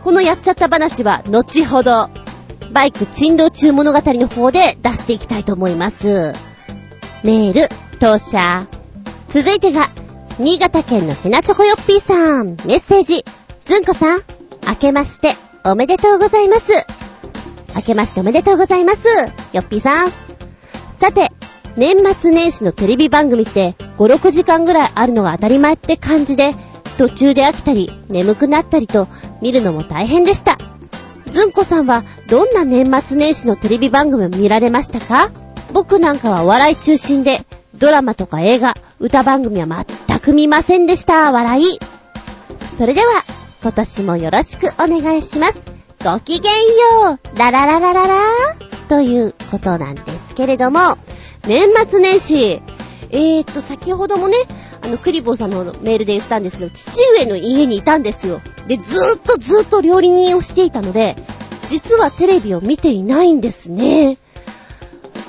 [0.04, 2.10] このやっちゃった話は、後ほど、
[2.72, 6.34] バイク珍道中物語の方で出していきたいと思います。
[7.24, 8.68] メール、当社。
[9.30, 9.90] 続いてが、
[10.38, 13.24] 新潟県のヘナチョコヨッピーさん、メッセージ。
[13.66, 14.22] ずんこさん、
[14.68, 16.72] 明けまして、おめでとうございます。
[17.76, 19.00] 明けましておめでとうございます。
[19.54, 20.12] ヨッピーさん。
[21.00, 21.32] さて、
[21.76, 26.54] 年末年始のテレビ番組って5、6時間ぐらいあるのが当たり前って感じで、
[27.00, 29.08] 途中で飽きたり、眠くなったりと、
[29.42, 30.60] 見るのも大変でした。
[31.32, 35.32] ずんこさんは、どんな年末年始のテレビ番組を見られましたか？
[35.74, 37.42] 僕なんかはお笑い中心で、
[37.74, 41.32] ドラマとか映画、歌番組は全く見ませんでした。
[41.32, 41.80] 笑い。
[42.78, 43.08] それでは、
[43.66, 45.56] 今年もよろしくお願いします。
[46.04, 46.52] ごきげん
[47.10, 47.36] よう。
[47.40, 48.16] ララララララ
[48.90, 51.00] ということなんですけれども、
[51.48, 52.62] 年末年始、
[53.10, 54.38] えーっと、先ほどもね、
[54.84, 58.40] あの、クリボーさんのメールで言ったんですけど、父上の家にいたんですよ。
[58.68, 61.16] で、ずーっとずーっと料理人をしていたので、
[61.68, 64.20] 実はテレビを見ていないんですね。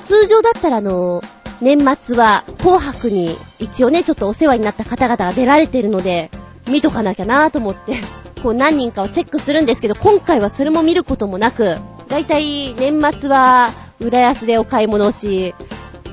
[0.03, 1.23] 通常だったらあの、
[1.59, 6.29] 年末は紅白に一応ね、ちょっとお世話になった方々が出られてるので、
[6.67, 7.95] 見とかなきゃなと思って。
[8.41, 13.69] こう何人かをチェックするんですけど、今回はそれも見ることもなく、だいたい年末は
[13.99, 15.53] 浦安でお買い物をし、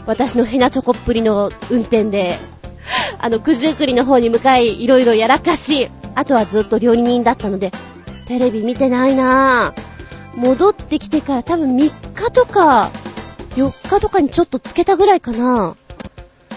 [0.06, 2.36] 私のヘナチョコっぷりの運転で、
[3.18, 7.70] あの、九十九里の方に向かい、いろいろやらかし、あとはずっと料理人だったので、
[8.26, 10.38] テレビ見てないなぁ。
[10.38, 12.90] 戻ってきてから多分3日とか、
[13.56, 15.76] 4日とかにちょっとつけたぐらいかな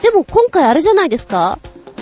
[0.02, 1.60] でも今回あれじゃないですか？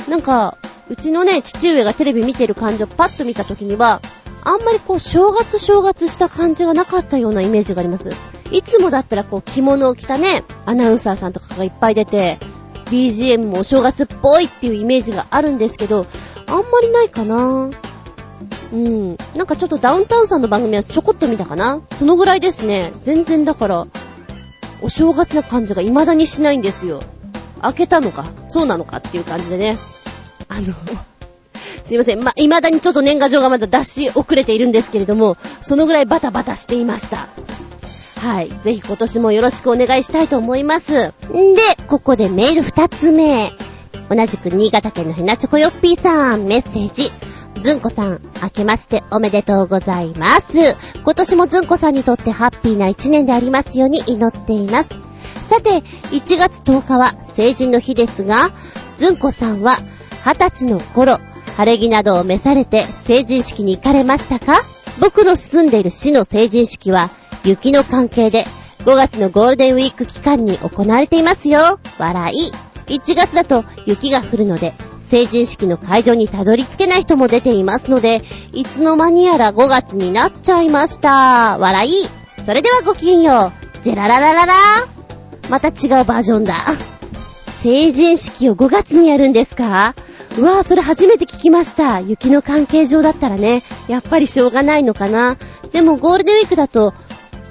[0.10, 4.02] なんか、うちのね、父上がテレビ見てる感じをパッと見た時には、
[4.43, 8.12] あんまりこう、正月正月した感じがなかったようなイメージがあります。
[8.52, 12.38] いつもだったらこう、着物を着たね、アナウンサーさんとかがいっぱい出て、
[12.86, 16.06] BGM もお正月っぽいっていうイメージがあるんですけど、
[16.48, 17.71] あんまりないかな
[18.71, 19.17] うん。
[19.36, 22.93] なんかちょっとダウンタウンさんの番組はちょこっと見たかなそのぐらいですね。
[23.02, 23.88] 全然だから、
[24.82, 27.02] お正月な感じが未だにしないんですよ。
[27.62, 29.78] 開けたのかそうなのかっていう感じでね。
[30.48, 30.74] あの
[31.84, 32.24] すいません。
[32.24, 37.28] ま、未だにちょっと年賀状がまだ出し遅れているんですけれども、そのぐらいバタバタしていました。
[38.22, 38.50] はい。
[38.64, 41.10] ぜひ今年もよろしくお願いしたいと思います。
[41.10, 43.54] んで、ここでメール二つ目。
[44.10, 47.12] 同じく新潟県のヘナチョコヨッピーさん、メッセージ。
[47.62, 50.76] ずんこさん、明けましておめでとうございます。
[51.04, 54.90] 今年もずんこさんにとってハッピーな一年でありますように祈っています。
[55.50, 58.52] さて、1月10日は成人の日ですが、
[58.98, 59.78] ずんこさんは
[60.26, 61.20] 20歳の頃、
[61.56, 64.60] 晴れ着などを召されて成人式に行かれましたか？
[65.00, 67.12] 僕の住んでいる市の成人式は
[67.44, 68.44] 雪の関係で
[68.86, 71.80] 5月のゴールデンウィーク期間に行われていますよ。
[72.00, 72.52] 笑い。
[72.88, 81.60] 1月だと雪が降るので成人式の会場にたどり着けない人も出ていますので、いつの間にやら5月になっちゃいました。
[81.60, 81.92] 笑い。
[82.44, 83.84] それではごきげんよう。
[83.84, 84.54] ジェラララララ
[85.52, 86.56] また違うバージョンだ。
[87.62, 89.94] 成人式を5月にやるんですか？
[90.38, 92.02] うわぁ、それ初めて聞きました。
[92.02, 95.38] 雪の関係上だったらね、やっぱりしょうがないのかな。
[95.71, 96.93] でもゴールデンウィークだと、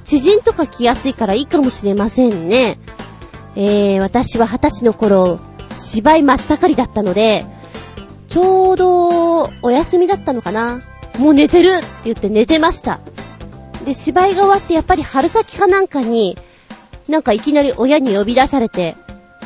[0.05, 2.79] 知人とか来やすいからいいかもしれませんね。
[3.57, 5.39] えー、私は二十歳の頃、
[5.77, 7.47] 芝居真っ盛りだったので、
[8.29, 10.83] ちょうどお休みだったのかな
[11.19, 13.01] もう寝てるって言って寝てました。
[13.85, 16.37] で、芝居が終わってやっぱり春先かなんかに、
[17.09, 18.97] なんかいきなり親に呼び出されて、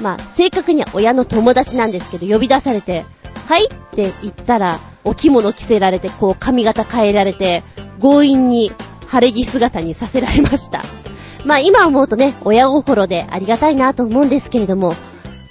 [0.00, 3.04] まあ、正確には親の友達なんですけど、呼び出されて、
[3.48, 7.62] はいって言ったら、お着物着せられて、こう髪型変えられて、
[7.98, 8.72] 強引に
[9.06, 10.82] 晴れ着姿にさせられました。
[11.46, 14.92] まあ今思うとね、親心でありがたいなと思うんですけれども、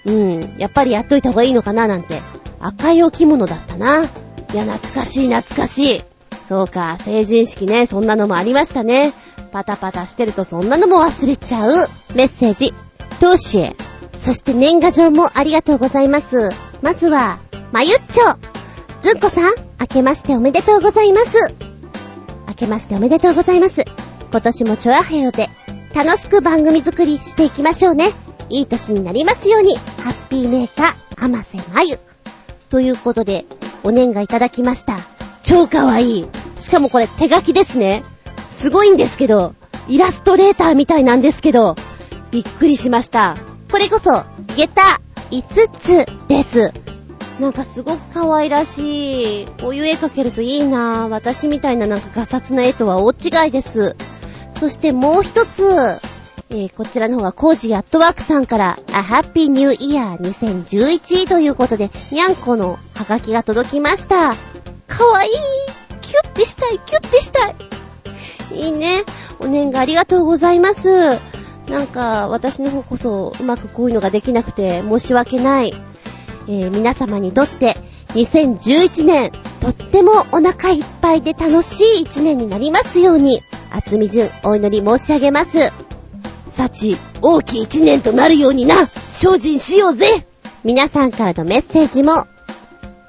[0.06, 2.22] うん、やっぱりやっといた方がいいのかななんて。
[2.60, 4.04] 赤いお着物だったな。
[4.04, 6.02] いや、懐かしい懐かしい。
[6.48, 9.12] そうか、成人式ね、そんなのもありましたね。
[9.52, 11.72] パタパタしてるとそんなのも忘れちゃう。
[12.16, 12.74] メッセージ、
[13.20, 13.76] トーシエ。
[14.20, 16.50] そして年賀状もありがとうございます。
[16.82, 17.40] まずは、
[17.72, 18.36] まゆっちょ。
[19.02, 21.56] ずんこさん、明けましておめでとうございます。
[22.48, 23.84] 明けましておめでとうございます。
[24.32, 25.50] 今年もチョアヘヨで
[25.96, 28.12] 楽しく番組作りしていきましょうね。
[28.50, 31.98] いい年になりますように、ハッピーメーカー、甘瀬まゆ。
[32.70, 33.46] ということで、
[33.84, 34.98] お年賀いただきました。
[35.44, 36.28] 超かわいい。
[36.60, 38.04] しかもこれ手書きですね。
[38.52, 39.56] すごいんですけど、
[39.88, 41.76] イラストレーターみたいなんですけど、
[42.32, 43.36] びっくりしました。
[43.72, 44.24] これこそ、
[44.56, 44.84] 下駄
[45.32, 46.72] 5つです。
[47.40, 49.46] なんかすごく可愛らしい。
[49.62, 53.96] こういう絵描けるといいな私みたいななんかガサツな絵とは大違いです。
[54.50, 55.64] そしてもう一つ、
[56.50, 64.34] えー、こちらの方はコージアットワークさんから、A Happy New Year 2011ということで、にゃんこのハガキが届きました。
[64.88, 65.32] かわいい
[66.02, 67.56] キュッてしたいキュッてしたい
[68.56, 69.04] いいね。
[69.40, 71.37] お年賀ありがとうございます。
[71.70, 75.74] なんか、私の方こそうまくこういうのができなくて申し訳ない。
[76.48, 77.76] えー、皆様にとって
[78.10, 85.72] 2011年、とってもお腹いっぱいで楽しい一年になりますように、厚み順お祈り申し上げます。
[86.48, 90.26] 幸、大きい一年となるようにな、精進しようぜ
[90.64, 92.26] 皆さんからのメッセージも、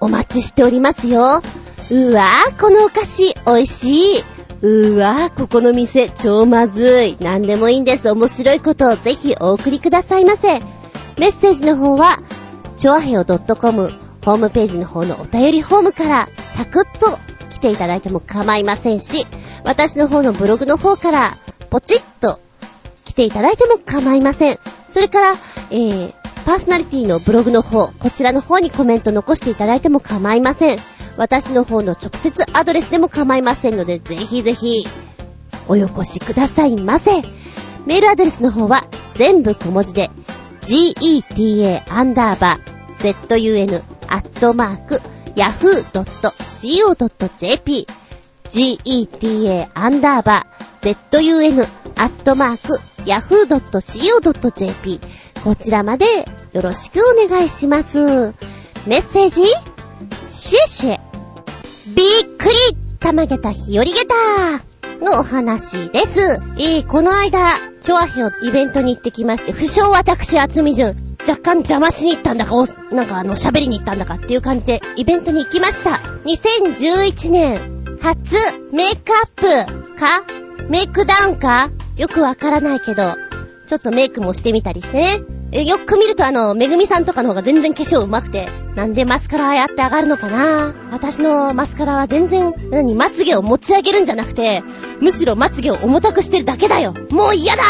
[0.00, 1.42] お待ちしておりますよ。
[1.90, 4.37] うわぁ、このお菓子、美味しい。
[4.60, 7.16] うわぁ、ここの店、超まずい。
[7.20, 8.10] 何でもいいんです。
[8.10, 10.58] 面白いことをぜひお送りくださいませ。
[11.18, 12.18] メッセージの方は、
[12.76, 13.92] ちょあへよ .com
[14.24, 17.18] ホームページの方のお便りフォームからサクッと
[17.50, 19.26] 来ていただいても構いませんし、
[19.64, 21.36] 私の方のブログの方から
[21.70, 22.40] ポチッと
[23.04, 24.58] 来ていただいても構いません。
[24.88, 25.32] それから、
[25.70, 26.12] えー、
[26.44, 30.78] パーソナリティのブログの方、こちらの方にコメント残していただいても構いません。
[31.18, 34.86] 私の方の直接アドレスでも構いませんので、ぜひぜひ、
[35.66, 37.22] およこしくださいませ。
[37.86, 40.10] メールアドレスの方は、全部小文字で、
[40.60, 45.00] geta アンダーバー zun アットマーク
[45.34, 47.86] yahoo.co.jp
[48.44, 55.00] geta アンダーバー zun アットマーク yahoo.co.jp
[55.42, 56.04] こちらまで
[56.52, 57.98] よろしくお願いします。
[58.86, 59.42] メッセージ？
[60.28, 61.07] シェシェ
[61.98, 62.06] びっ
[62.38, 62.54] くり
[63.00, 64.14] たまげた日和げた
[65.04, 66.40] のお話です。
[66.56, 67.40] えー、この間、
[67.80, 70.94] チョアヘオイベントに行ってきまして、不詳私、厚み順、
[71.28, 72.54] 若干邪魔しに行ったんだか、
[72.92, 76.00] なんかあの、喋りに行ったんだかっていう感じで、イベントに行きました。
[76.22, 78.36] 2011年、初、
[78.70, 80.22] メイクアップか
[80.68, 83.16] メイクダウンかよくわからないけど、
[83.68, 84.96] ちょっとメイクもしてみたりして
[85.50, 85.64] ね。
[85.64, 94.62] よく見るとあの、めぐみさんとかの方が全然化粧上手くて、なんでマスカラやって上がるのかな私のマスカラは全然、何、まつげを持ち上げるんじゃなくて、
[95.00, 97.62] むしろまつげを重たくしてるだけだよもう嫌だ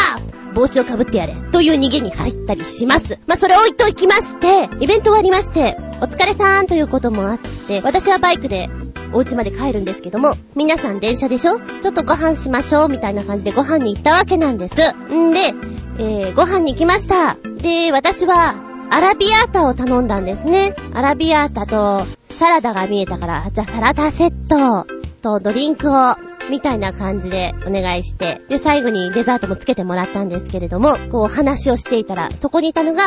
[0.53, 1.35] 帽子をかぶってやれ。
[1.51, 3.19] という逃げに入ったりします。
[3.27, 8.69] まあ、それ置いときまして、イベント終わりまして、お疲れさーんということもあって、私はバイクで
[9.13, 11.59] お家まで帰るんですけども、皆さん電車でしょ？
[11.59, 14.75] ちょっとご飯しましょうみたいな感じでご飯に行ったわけなんです。
[15.13, 15.53] んで、
[15.99, 17.35] えー、ご飯に行きました。
[17.61, 18.55] で、私は、
[18.89, 20.73] アラビアータを頼んだんですね。
[20.93, 24.87] アラビアータと、サラダが見えたから、じゃあサラダセット
[25.21, 26.15] とドリンクを、
[26.49, 33.03] みたいな感じでお願いして、で、最後にデザートもつけてもらったんですけれども、こう話をしていたら、そこにいたのが、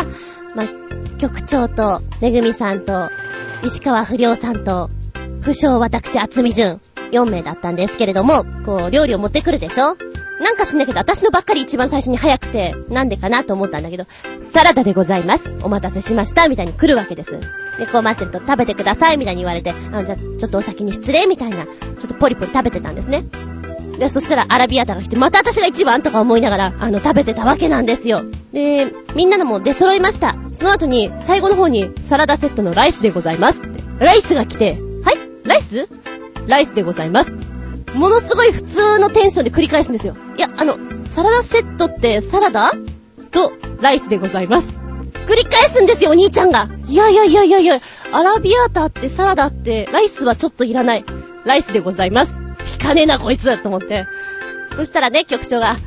[0.54, 0.64] ま
[1.18, 3.08] 局長と、めぐみさんと、
[3.64, 4.90] 石川不良さんと、
[5.40, 9.96] 不詳私、厚み順、4名だったんですけれども、こう、料理を持ってくるでしょ？
[10.42, 14.06] なんかしんだけど、私のばっかり一番最初に早くて、なんでかなと思ったんだけど、
[14.52, 15.48] サラダでございます。
[15.62, 16.48] お待たせしました。
[16.48, 17.30] みたいに来るわけです。
[17.78, 19.18] で、こう待ってると食べてください。
[19.18, 21.70] みたいに言われて、あ、じゃあ、ちょっとお先に失礼みたいな、ちょ
[22.04, 23.22] っとポリポリ食べてたんですね。
[23.98, 28.24] で、そしたらアラビアータが来て、また私が一番とか思いながら、あの、食べてたわけなんですよ。
[28.52, 30.36] で、みんなのも出揃いました。
[30.50, 33.62] その後に、最後の方に、サラダセットのライスでございます。
[33.98, 34.72] ライスが来て、
[35.04, 35.48] はい？
[35.48, 35.88] ライス？
[36.48, 37.32] ライスでございます。
[37.94, 40.16] ものすごい普通のテンションで繰り返すんですよ。
[40.36, 40.78] いや、あの、
[41.10, 42.72] サラダセットってサラダ？
[43.30, 44.72] とライスでございます。
[45.26, 46.68] 繰り返すんですよ、お兄ちゃんが。
[46.88, 47.78] いやいやいやいやいや、
[48.12, 51.04] アラビアータってサラダって、ライスはちょっといらない。
[51.44, 52.40] ライスでございます。
[52.74, 54.06] 引かねえな、こいつと思って。
[54.74, 55.78] そしたらね、局長が、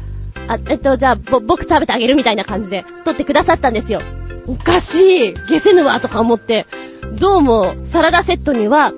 [0.48, 4.02] あ、えっと、じゃあ、ぼ、僕食べてあげるみたいな感じで、取ってくださったんですよ。
[4.48, 6.65] おかしい下せぬわとか思って、
[7.13, 8.94] どうも、サラダセットには、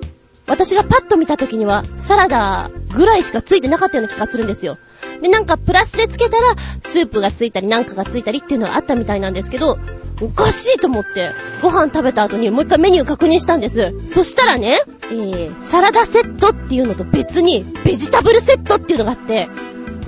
[0.48, 4.78] 私がパッと見た時には、サラダぐらいしかついてなかったような気がするんですよ。
[5.20, 9.78] で、なんかプラスでつけたら、スープがついたりなんかがついたりっていうのはあったみたいなんですけど、
[10.20, 11.32] おかしいと思って、
[11.62, 13.92] ご飯食べた後にもう一回メニュー確認したんです。
[14.08, 14.80] そしたらね、
[15.10, 19.48] えー、サラダセットっていうのと別に、ベジタブルセットっていうのがあって、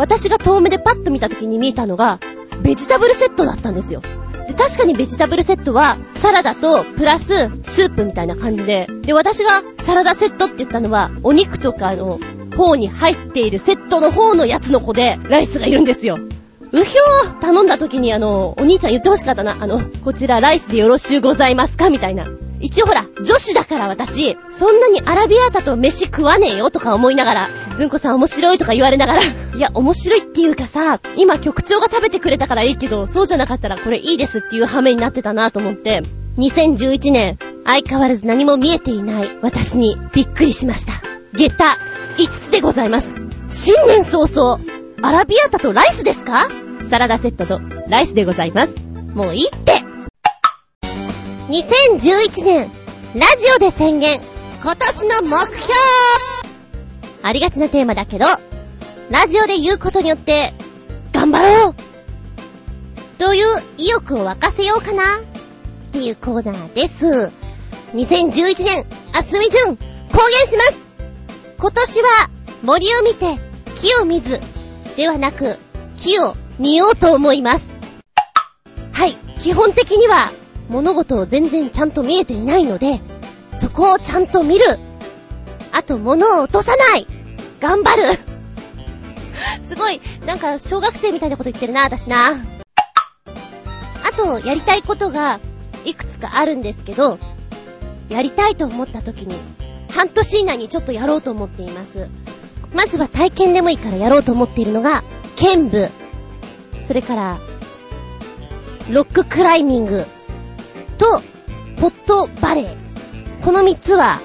[0.01, 2.21] 私が遠目でパッと見た時に見えたのが、
[2.63, 4.01] ベジタブルセットだったんですよ。
[4.49, 12.19] で、確かにベジタブルセットは、サラダと、プラス、スープみたいな感じで、で、私がサラダセットって言ったのは、お肉とかの
[12.57, 16.19] 方に入っているセットの方のやつの子で、ライスがいるんですよ。
[16.73, 19.59] うひょー頼んだ時にあの、お兄ちゃん言ってほしかったな。
[19.61, 21.91] あの、こちらライスでよろしゅうございますか？
[21.91, 22.27] みたいな。
[22.61, 29.27] 一応ほら、女子だから私、そんなにアラビアータと飯食わねえよとか思いながら、ずんこさん面白いとか言われながら、 い
[29.59, 36.03] や、面白いっていうかさ、今局長が食べてくれたからいいけど、そうじゃなかったらこれいいですっていう羽目になってたなと思って、
[36.39, 40.93] 2011年、相変わらず何も見えていない私にびっくりしました。
[41.35, 41.79] 下駄、
[42.19, 43.17] 5つでございます。
[43.49, 44.59] 新年早々、
[45.03, 46.49] アラビアータとライスですか？
[46.89, 48.73] サラダセットとライスでございます。
[49.15, 49.83] もういいって
[51.51, 52.71] 2011年、
[53.17, 54.21] ラジオで宣言、
[54.63, 55.75] 今年の目標
[57.23, 58.27] ありがちなテーマだけど、
[59.11, 60.55] ラジオで言うことによって、
[61.13, 61.75] 頑張ろう
[63.19, 63.47] という
[63.79, 65.23] 意欲を沸かせようかなっ
[65.91, 67.33] ていうコーナーです。
[67.95, 70.79] 2011年、あすみじゅん、公言します
[71.59, 72.31] 今年は、
[72.63, 73.41] 森を見て、
[73.75, 74.41] 木を見ず、
[74.97, 75.59] ではなく、
[75.97, 77.71] 木を見ようと思います。
[78.93, 80.31] はい、基本的には、
[80.71, 83.01] 物事を全然ちゃんと見えていないので、
[83.53, 84.65] そこをちゃんと見る。
[85.73, 87.07] あと物を落とさない
[87.61, 88.03] 頑張る
[89.63, 92.37] すごい、なんか小学生みたいなこと言ってるな、私な。
[94.05, 95.41] あと、やりたいことが、
[95.85, 97.19] いくつかあるんですけど、
[98.09, 99.37] やりたいと思った時に、
[99.93, 102.09] 半年以内にちょっとやろうと思っています。
[102.73, 105.03] まずは体験でもいいからやろうと思っているのが、
[105.35, 105.91] 剣舞。
[106.83, 107.39] それから、
[108.91, 110.05] ロッククライミング。
[111.01, 111.23] と、
[111.81, 112.77] ポットバレー。
[113.43, 114.21] この3つは、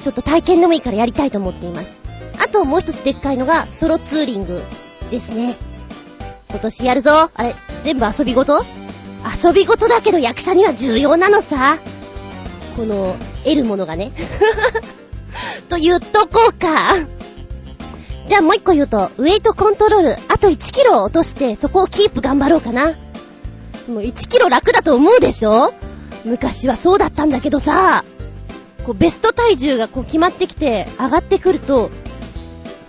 [0.00, 1.88] ちょっと体験でもいいからやりたいと思っています。
[2.42, 4.62] あともう一つでっかいのが、ソロツーリング
[5.10, 5.56] ですね。
[6.50, 7.30] 今年やるぞ。
[7.34, 8.62] あれ、全部遊び事
[9.44, 11.78] 遊び事だけど役者には重要なのさ。
[12.76, 14.12] この、得るものがね。
[15.68, 16.96] と言っとこうか。
[18.26, 22.92] じゃあもう一個言うと、ウェイトコントロール、あと1キロ落として、そこをキープ頑張ろうかな。
[23.88, 25.74] もう1キロ楽だと思うでしょ？
[26.24, 28.04] 昔はそうだったんだけどさ、
[28.84, 31.90] こうベスト体重がこう決まってきて上がってくると、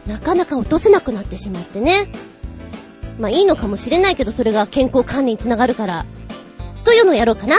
[0.07, 2.07] なかなか落とせなくなってしまってね。
[3.19, 6.05] まあいいのかもしれないけど、それが健康管理につながるから。
[6.84, 7.57] というのをやろうかな。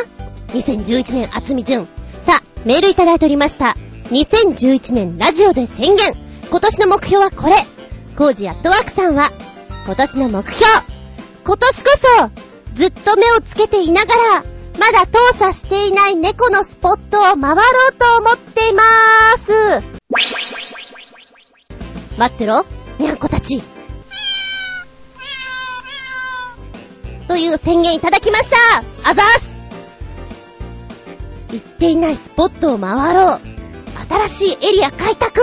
[0.48, 1.88] 2011年厚み順。
[2.24, 3.76] さあ、メールいただいておりました。
[4.10, 6.14] 2011年ラジオで宣言。
[6.50, 7.56] 今年の目標はこれ。
[8.16, 9.32] コージアットワークさんは、
[9.86, 10.70] 今年の目標。
[11.44, 12.30] 今年こそ、
[12.74, 14.53] ずっと目をつけていながら、
[14.84, 19.82] まだ盗査していない猫のスポットを回ろうと思っていまーす。
[22.18, 22.66] 待ってろ、
[22.98, 23.62] にゃんこたち。
[27.26, 28.56] という宣言いただきました。
[29.08, 29.58] あざーす
[31.52, 33.40] 行っていないスポットを回ろう。
[34.28, 35.40] 新しいエリア開拓。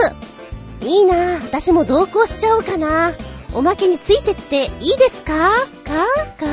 [0.82, 1.40] いいな。
[1.40, 3.16] ぁ、私も同行しちゃおうかな。
[3.54, 5.50] おまけについてっていいですか？
[5.84, 6.06] か？
[6.38, 6.46] か？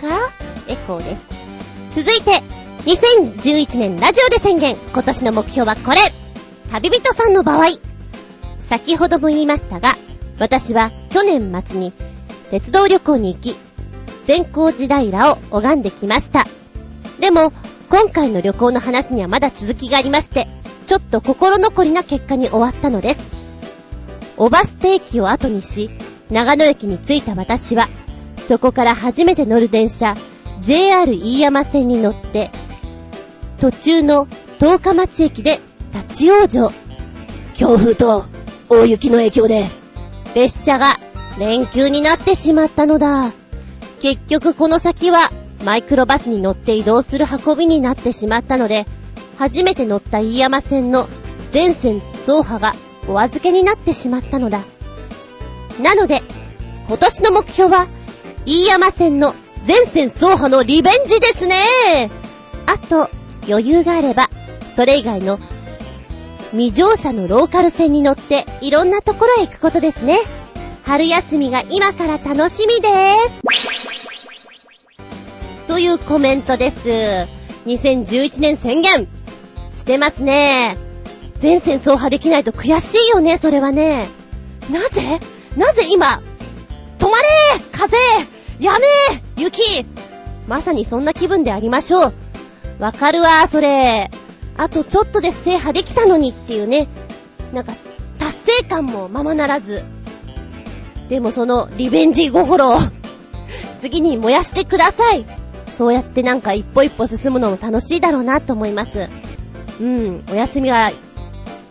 [0.00, 0.30] か？
[0.68, 1.35] エコーです。
[1.96, 2.42] 続いて、
[2.84, 4.76] 2011年ラジオで宣言。
[4.92, 6.00] 今年の目標はこれ
[6.70, 7.68] 旅人さんの場合。
[8.58, 9.94] 先ほども言いましたが、
[10.38, 11.94] 私は去年末に
[12.50, 13.56] 鉄道旅行に行き、
[14.26, 16.44] 善光寺平を拝んできました。
[17.18, 17.54] でも、
[17.88, 20.48] 今回の旅行の話にはまだ続きがありまして、
[20.86, 23.20] ちょっと心残りな結果に終わったのです。
[24.36, 25.88] おバス停駅を後にし、
[26.30, 27.88] 長野駅に着いた私は、
[28.46, 30.14] そこから初めて乗る電車、
[30.62, 32.50] JR 飯山線に乗って、
[33.60, 34.28] 途中の
[34.58, 35.60] 十日町駅で
[35.92, 36.74] 立ち往生。
[37.54, 38.24] 強風と
[38.68, 39.66] 大雪の影響で、
[40.34, 40.96] 列車が
[41.38, 43.32] 連休になってしまったのだ。
[44.00, 45.30] 結局この先は
[45.64, 48.86] マイクロバスに乗って移動する運びになってしまったので、
[49.38, 51.08] 初めて乗った飯山線の
[51.50, 52.74] 全線走破が
[53.08, 54.62] お預けになってしまったのだ。
[55.80, 56.22] なので、
[56.88, 57.88] 今年の目標は、
[58.44, 59.34] 飯山線の
[59.66, 62.10] 全線走破のリベンジですね
[62.66, 63.10] あと、
[63.48, 64.30] 余裕があれば、
[64.74, 65.38] それ以外の
[66.52, 70.18] 未乗車のローカル線に乗っていろんなところへ行くことですね。
[70.84, 73.42] 春休みが今から楽しみでーす。
[75.66, 76.78] というコメントです。
[77.66, 79.08] 2011年宣言
[79.70, 80.76] してますね。
[81.38, 84.08] 全線走破できないと悔しいよね、それはね。
[84.70, 85.20] なぜ？
[85.56, 86.22] なぜ今、
[86.98, 87.26] 止まれ
[87.72, 87.96] 風
[88.60, 88.86] やめ
[89.36, 89.84] 雪
[90.46, 92.14] まさにそんな気分でありましょう。
[92.78, 94.10] わかるわ、それ。
[94.56, 96.88] あとちょっとで制覇できたのにっていうね。
[97.52, 97.72] なんか、
[98.18, 99.82] 達成感もままならず。
[101.08, 102.78] でもそのリベンジ心を
[103.78, 105.24] 次に燃やしてください。
[105.70, 109.08] そうやってなんか一歩一歩進むのも楽しいだろうなと思います。
[109.80, 110.90] うん、お休みは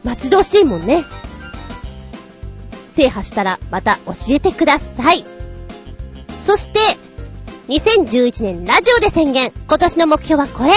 [0.04, 1.04] 待ち遠しいもんね。
[2.96, 5.35] 制覇したらまた教えてください。
[6.46, 6.80] そして、
[7.70, 9.52] 2011年ラジオで宣言。
[9.68, 10.74] 今年の目標はこれ。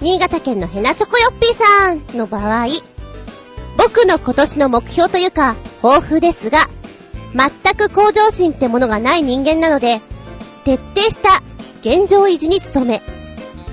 [0.00, 2.66] 新潟県のヘナチョコヨッピーさんの場合、
[3.76, 6.60] 僕の今年の目標というか、抱負ですが、
[7.34, 10.00] 全く向上心ってものがない人間なので、
[10.64, 11.42] 徹底した
[11.80, 13.02] 現状維持に努め、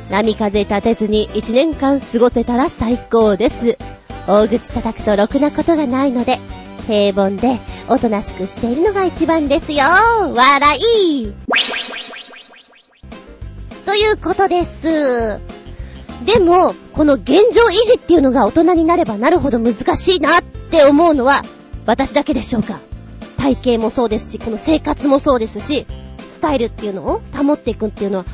[0.10, 3.78] 波風立てずに1年間過ごせたら最高です。
[4.28, 6.42] 大口叩くとろくなことがないので、
[6.90, 9.84] 平凡でおとなしくしているのが一番ですよ。
[10.34, 11.32] 笑い
[13.86, 15.40] ということです。
[16.26, 21.44] でも、この現状維持っていうのが大人になればなるほど難しいなって思うのは
[21.86, 22.80] 私だけでしょうか。
[23.38, 25.86] 体型もそうですし、この生活もそうですし、
[26.32, 28.26] スタイルっていうのを保っていくっていうのは、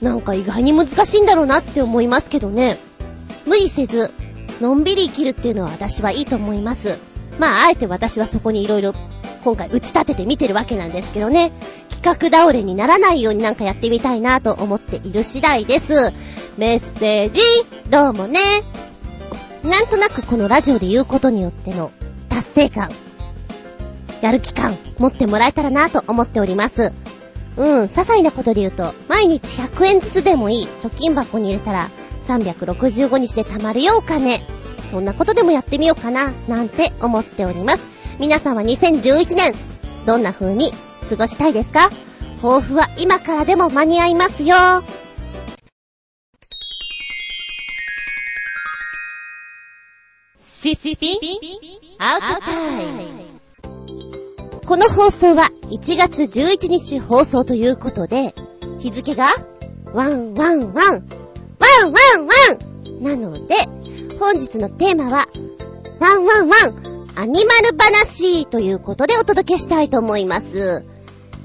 [0.00, 2.78] なんか意外に難しいんだろうなって思いますけどね。
[3.46, 4.12] 無理せず、
[4.60, 6.98] のんびり生きるっていうのは私はいいと思います。
[7.38, 8.98] まあ、あえて私はそこに色々
[9.44, 11.52] 今回打ち立てて見てるわけなんですけどね。
[11.90, 16.12] 企画倒れにならないようになんかやってみたいなと思っている次第です。
[16.58, 17.40] メッセージ、
[17.90, 18.40] どうもね。
[19.62, 21.90] なんとなくこのラジオで言うことによっての
[22.28, 22.90] 達成感、
[24.20, 26.92] やる気感、持ってもらえたらなと思っております。
[27.56, 31.90] うん、些細なことで言うと、毎日100円ずつでもいい貯金箱に入れたら、
[32.22, 34.46] 365日で貯まるよお金。
[34.86, 37.80] そんなことでもやってみようかな、なんて思っております。
[38.18, 39.52] 皆さんは2011年、
[40.06, 40.72] どんな風に
[41.08, 41.90] 過ごしたいですか？
[42.40, 44.54] 抱負は今からでも間に合いますよ。
[50.38, 51.18] シシピ
[51.98, 53.02] アウトタイム
[54.66, 58.34] この放送は1月11日放送ということで、
[58.80, 59.26] 日付が
[59.92, 61.02] one one one one one
[61.92, 63.54] one なので、
[64.18, 65.26] 本日のテーマは、
[66.00, 70.84] ワンワンワン、アニマル話ということでお届けしたいと思います。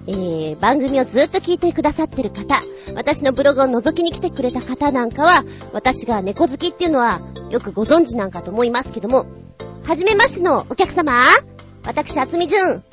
[0.07, 2.61] えー、番組をずっと聞いてくださってる方、
[2.95, 5.43] 私のブログを覗きに来てくれた方なんかは、
[5.73, 9.25] 私が猫好きっていうのはよくご存知なんかと思いますけども、
[9.85, 11.13] はじめましてのお客様
[11.83, 12.83] 私、厚みじゅん。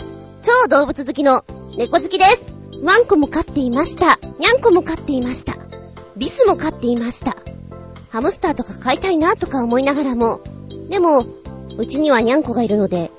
[0.43, 1.45] 超動物好きの
[1.77, 2.47] 猫好きです。
[2.83, 4.19] ワンコも飼っていました。
[4.39, 5.57] ニャンコも飼っていました。
[6.17, 7.37] リスも飼っていました。
[8.11, 10.41] ハムスターとか飼いたいなとか思いながらも、
[10.89, 11.27] でも、
[11.77, 13.11] うちにはニャンコがいるので、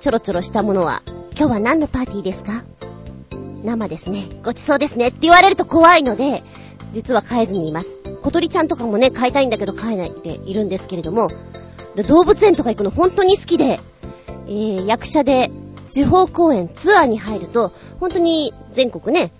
[0.00, 1.02] ちょろちょろしたものは、
[1.36, 2.64] 今日は何のパーティーですか？
[3.64, 4.24] 生ですね。
[4.44, 6.42] ごちそうですねって言われると怖いので、
[6.92, 7.88] 実は飼えずにいます。
[8.22, 11.28] 小鳥ちゃんとかもね、飼いたいんだけど飼えないでいるんですけれども、
[12.06, 13.80] 動物園とか行くの本当に好きで、
[14.46, 15.50] えー、役者で
[15.88, 19.32] 地方公演ツアーに入ると、本当に全国ね、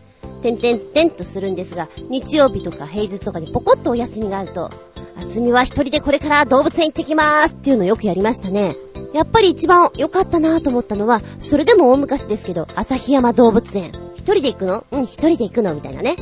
[0.43, 4.71] てんてんてんとするんですが、日曜日とか平日とかにポコッとお休みがあると、
[5.19, 8.77] あつみは一人でこれから動物園行ってきまーすっていうのをよくやりましたね。
[9.15, 13.93] やっぱり一番良かったなぁと思ったのは、それでも大昔ですけど、旭山動物園。
[14.15, 14.85] 一人で行くの？
[14.91, 16.17] うん、一人で行くのみたいなね。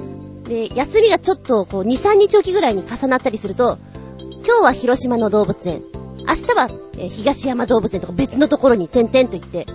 [0.44, 3.78] で、休みがちょっとこう、2、3日おきぐらいに重なったりすると、
[4.46, 5.82] 今日は広島の動物園。
[6.26, 6.68] 明日は、
[7.10, 9.66] 東山動物園とか別のところに点々と行って、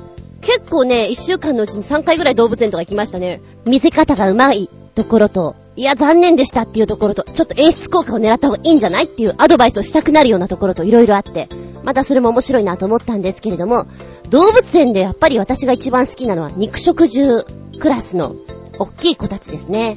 [0.42, 3.42] 結構ね、一週間のうちに3回ぐらい動物園とか行きましたね。
[3.66, 11.48] 見せ方が上手いところと、いや、残念でしたっていうところと、ちょっと演出効果を狙った方がいいんじゃないっていうアドバイスをしたくなるようなところと色々あって、
[11.84, 13.88] またそれも面白いなと思ったんですけれども、
[14.30, 17.44] 動物園でやっぱり私が一番好きなのは肉食獣
[17.80, 18.36] クラスの
[18.78, 19.96] 大きい子たちですね。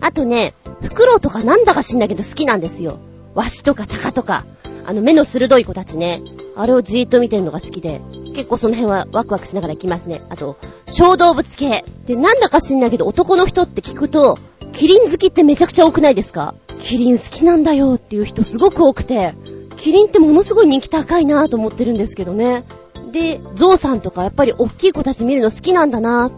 [0.00, 2.98] あとね、フクロウとかなんだか知んないけど好きなんですよ。
[3.34, 4.44] ワシとかタカとか、
[4.84, 6.22] あの目の鋭い子たちね。
[6.56, 8.00] あれをじーっと見てるのが好きで、
[8.34, 10.22] 結構その辺はワクワクしながら行きますね。
[10.28, 11.84] あと、小動物系。
[12.06, 14.38] で、なんだか知んないけど男の人って聞くと、
[14.72, 16.54] キリン好きってめちゃくちゃ多くないですか？
[16.80, 19.34] キリン好きなんだよっていう人すごく多くて、
[19.76, 22.64] キリンってものすごい人気高いなぁと思ってるんですけどね。
[23.12, 26.30] で、ゾウさんとかやっぱり大きい子たち見るの好きなんだな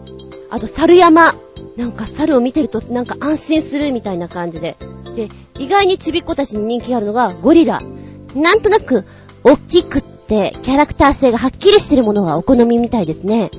[0.49, 1.33] あと、猿山。
[1.77, 4.77] なんか猿を見てるとなんか安心するみたいな感じで。
[5.15, 5.29] で、
[5.59, 7.81] 意外にちびっ子たちに人気があるのがゴリラ。
[8.35, 9.05] なんとなく、
[9.43, 13.51] 大きくって、キャラクター性がはっきりしてるものがお好みみたいですね。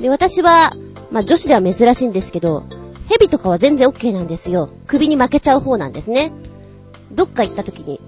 [0.00, 0.74] で、私は、
[1.10, 2.64] まあ、女子では珍しいんですけど、
[3.08, 4.70] 蛇とかは全然 OK なんですよ。
[4.86, 6.32] 首に負けちゃう方なんですね。
[7.12, 8.00] どっか行った時に、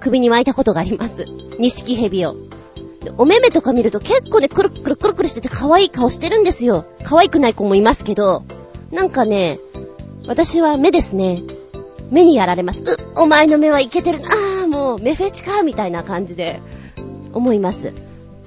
[0.00, 1.24] 首に巻いたことがあります。
[1.58, 2.36] 錦蛇を。
[3.18, 6.84] お目目とか見ると結構ね、くるくるくるくるしてて可愛い顔してるんですよ。
[7.04, 8.42] 可愛くない子もいますけど、
[8.90, 9.58] なんかね、
[10.26, 11.42] 私は目ですね。
[12.10, 12.82] 目にやられます。
[12.82, 14.45] うっ、お前の目はいけてるなぁ、
[14.86, 16.60] もう、目フェチか、みたいな感じで、
[17.32, 17.92] 思います。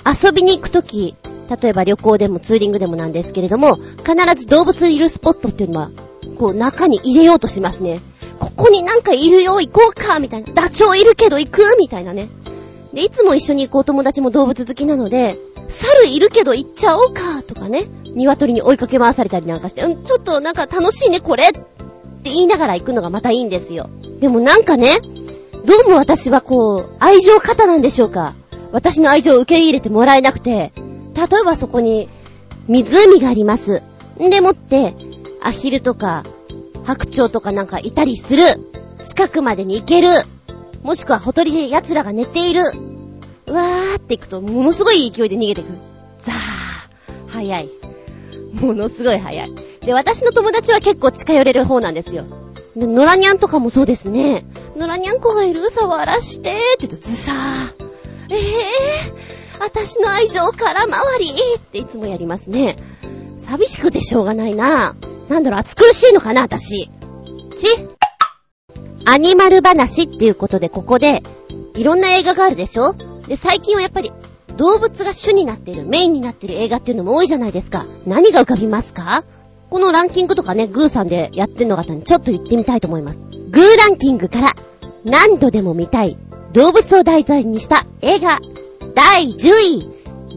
[0.06, 1.16] 遊びに行くとき、
[1.62, 5.92] 例えば旅行でもツーリングでもなんですけれども、必ず動物いるスポットっていうのは、
[6.38, 8.00] こう中に入れようとしますね。
[8.40, 10.54] ここになんかいるよ、行こうか、みたいな。
[10.54, 12.30] ダチョウいるけど行くみたいなね。
[12.94, 15.38] で、いつも一緒に行くお友達も動物好きなので、
[15.68, 17.88] 猿いるけど行っちゃおうか、とかね。
[18.16, 21.62] 鶏に追いかけ回されたりなんかして、うん、ちょっとなんか楽しいね、これって
[22.24, 23.90] 言いながら行くのがまたいいんですよ。
[24.20, 24.88] でもなんかね、
[25.66, 28.34] どうも私はこう、愛情方なんでしょうか。
[28.72, 30.72] 私の愛情を受け入れてもらえなくて、
[31.16, 32.08] 例えばそこに、
[32.68, 33.82] 湖があります。
[34.22, 34.96] んでもって、
[35.42, 36.24] アヒルとか、
[36.86, 38.44] 白鳥とかなんかいたりする。
[39.04, 40.08] 近くまでに行ける。
[40.82, 42.62] もしくはほとりで奴らが寝ている。
[42.62, 45.78] わーって行くと、ものすごい勢いで逃げてくる。
[46.20, 46.36] ザー。
[47.28, 47.70] 早い。
[48.54, 49.52] ものすごい早い。
[49.82, 52.26] で、私の友達は結構近寄れる方なんですよ。
[52.80, 54.46] で、野良ニャンとかもそうですね。
[54.76, 57.86] 野良ニャンコがいる触らして、って言うとずさー。
[58.32, 60.88] えー、私の愛情空回
[61.20, 62.78] りっていつもやりますね。
[63.38, 64.96] 寂しくてしょうがないな。
[65.28, 66.90] なんだろう、暑苦しいのかな、私。
[67.58, 67.68] ち
[69.06, 71.24] アニマル話っていうことでここで、
[71.76, 72.94] いろんな映画があるでしょ？
[73.28, 74.12] で、最近はやっぱり、
[74.58, 77.86] 動物が主になっている、メインになっている映画っていうのも多いじゃないですか。
[78.06, 79.24] 何が浮かびますか？
[79.70, 83.20] このランキングとかね、グーさんでやってんの方にちょっと言ってみたいと思います。
[83.52, 84.54] グーランキングから
[85.06, 86.18] 何度でも見たい
[86.54, 88.40] 動物を題材にした映画。
[88.96, 89.90] 第10位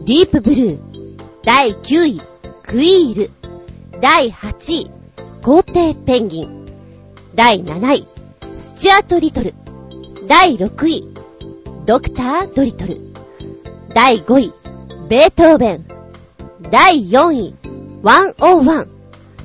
[0.05, 0.79] ディープブルー。
[1.43, 2.21] 第9位
[2.61, 3.31] クイール。
[4.01, 4.91] 第8位
[5.41, 6.65] 皇帝ペンギン。
[7.33, 8.05] 第7位
[8.59, 9.55] スチュアート・リトル。
[10.27, 11.07] 第6位
[11.85, 12.99] ドクター・ドリトル。
[13.95, 14.53] 第5位
[15.09, 15.85] ベートーベン。
[16.69, 17.55] 第4位
[18.03, 18.92] 101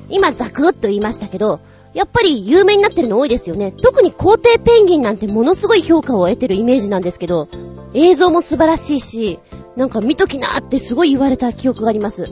[0.09, 1.61] 今ザクッと言いましたけど、
[1.95, 3.73] やっぱり有名になってるの多いですよね。
[3.73, 7.49] 特に皇帝ペンギンなんてものすごい評価を得てるイメージなんですけど、
[7.95, 9.39] 映像も素晴らしいし、
[9.77, 12.31] なんか見ときなーってすごい言われた記憶があります。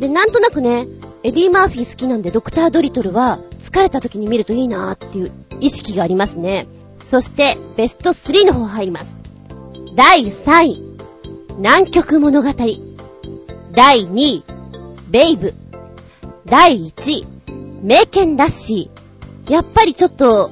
[0.00, 0.88] で、なんとなくね、
[1.22, 6.66] エディ・マーフィー好きなんでドクター・ドリトルは疲れた時に見るといいなーっていう意識がありますね。
[7.02, 9.14] そして、ベスト3の方入ります。
[9.94, 10.82] 第3位、
[11.58, 12.48] 南極物語。
[13.72, 14.44] 第2位、
[15.10, 15.54] ベイブ。
[16.50, 17.26] 第1位、
[17.80, 19.52] 名犬ラッシー。
[19.52, 20.50] やっぱりちょっと、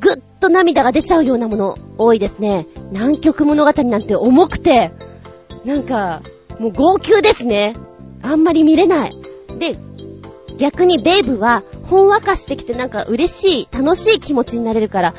[0.00, 2.66] ぐっと涙が出ちゃうようなもの多いですね。
[2.92, 4.90] 南極物語なんて重くて、
[5.66, 6.22] なんか、
[6.58, 7.76] もう号泣ですね。
[8.22, 9.18] あんまり見れない。
[9.58, 9.76] で、
[10.56, 15.14] 逆にベイブは、ほんわかしてきてなんか嬉しい、楽しい気持ちになれるから、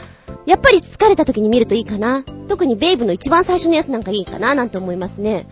[0.47, 2.23] やっぱり疲れた時に見るといいかな。
[2.47, 5.45] 特にベイブの一番最初のやつなんかいいかな、なんて思いますね。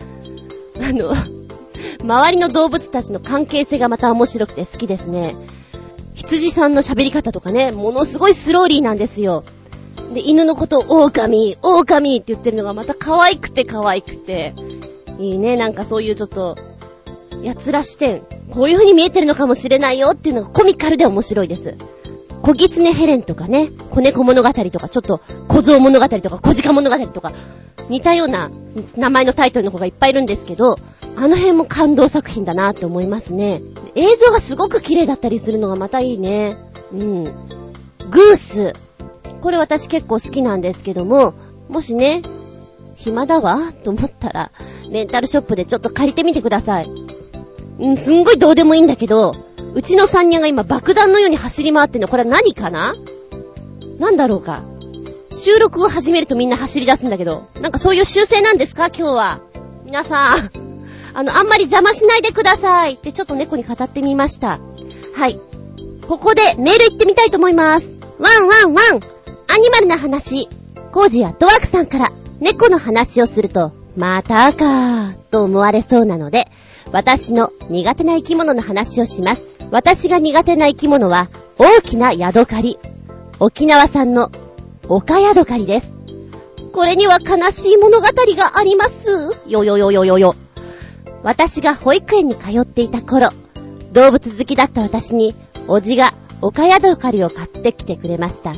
[0.80, 1.14] あの、
[2.02, 5.36] 周りの動物たちの関係性がまた面白くて好きですね。
[6.14, 9.44] 羊さんの喋り方とかね、ものすごいスローリーなんですよ。
[10.12, 14.54] で、犬のことを狼、狼って言ってるのがまた可愛くて可愛くて、
[15.18, 16.56] いいね、なんかそういうちょっと、
[17.42, 21.74] 奴ら視点、こういう風に見えてるのかもしれないよっていうのがコミカルで面白いです。
[22.44, 27.32] 小狐ヘレンとかね、子猫物語とか、ちょっと小僧物語とか、小鹿物語とか、
[27.88, 28.50] 似たような
[28.96, 30.76] 名前のタイトルの子がいっぱいいるんですけど、
[31.16, 33.62] あの辺も感動作品だなって思いますね。
[33.94, 36.58] 映像がすごく綺麗だったりするのがまたいいね。
[36.92, 37.24] うん。
[37.24, 38.74] グース。
[39.40, 41.32] これ私結構好きなんですけども、
[41.70, 42.20] もしね、
[42.94, 44.52] 暇だわと思ったら、
[44.90, 46.90] レンタルショップでちょっと借りてみてください。
[47.78, 49.34] うん、すんごいどうでもいいんだけど、
[49.74, 52.94] うちの三人が今爆弾のように走り回ってんの、これは何かな？
[53.98, 54.62] なんだろうか？
[55.32, 58.86] 収録を始めるとみんな走り出すんだけど、なんかそういう習性なんですか？
[58.86, 59.40] 今日は。
[59.84, 60.50] 皆さん、
[61.12, 64.60] あの、あんまり邪魔しないでくださいってちょっと猫に語ってみました。
[65.14, 65.40] はい。
[66.06, 67.90] ここでメール行ってみたいと思います。
[68.18, 69.00] ワンワンワン
[69.52, 70.48] アニマルな話。
[70.92, 76.46] コージやドワークさんから猫の話をすると、またかーと思われそうなので、
[76.92, 79.42] 私の苦手な生き物の話をします。
[79.74, 82.78] 私が苦手な生き物は、大きなヤドカリ。
[83.40, 84.30] 沖縄産の、
[84.88, 85.92] オカヤドカリです。
[86.72, 89.34] これには悲しい物語があります。
[89.48, 90.36] よよよよよよ。
[91.24, 93.30] 私が保育園に通っていた頃、
[93.92, 95.34] 動物好きだった私に、
[95.66, 98.54] おじがオカヤドカリを買ってきてくれました。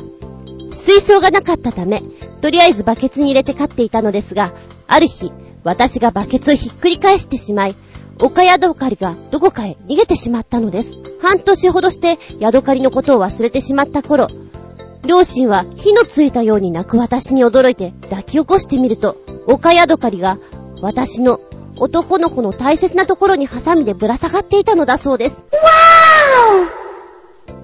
[0.75, 2.03] 水槽がなかったため、
[2.41, 4.51] とりあえずバケツに入れて飼っていたのですが、
[4.85, 5.31] ある日、
[5.63, 7.75] 私がバケツをひっくり返してしまい、
[8.19, 10.93] 岡宿狩りがどこかへ逃げてしまったのです。
[11.21, 14.27] 半年ほどして宿狩りのことを忘れてしまった頃、
[15.05, 20.37] 両親は火のついたように泣く私に驚いて抱き起こしてみると、岡宿狩りが
[20.81, 21.39] 私の
[21.77, 25.43] 男の子の大切なところにハサミでぶら下がっていたのだそうです。
[25.51, 25.59] わ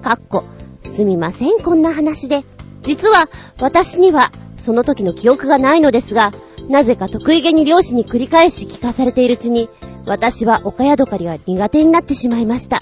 [0.02, 0.44] かっこ、
[0.82, 2.44] すみません、こんな話で。
[2.82, 3.28] 実は、
[3.58, 6.32] 私には、その時の記憶がないのですが、
[6.68, 9.68] なぜか得意げに両親に繰り返し聞かされているうちに、
[10.06, 12.80] 私は岡宿狩りが苦手になってしまいました。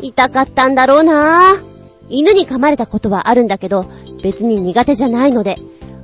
[0.00, 1.70] 痛かったんだろうなぁ。
[2.08, 3.86] 犬に噛まれたことはあるんだけど、
[4.22, 5.58] 別に苦手じゃないので、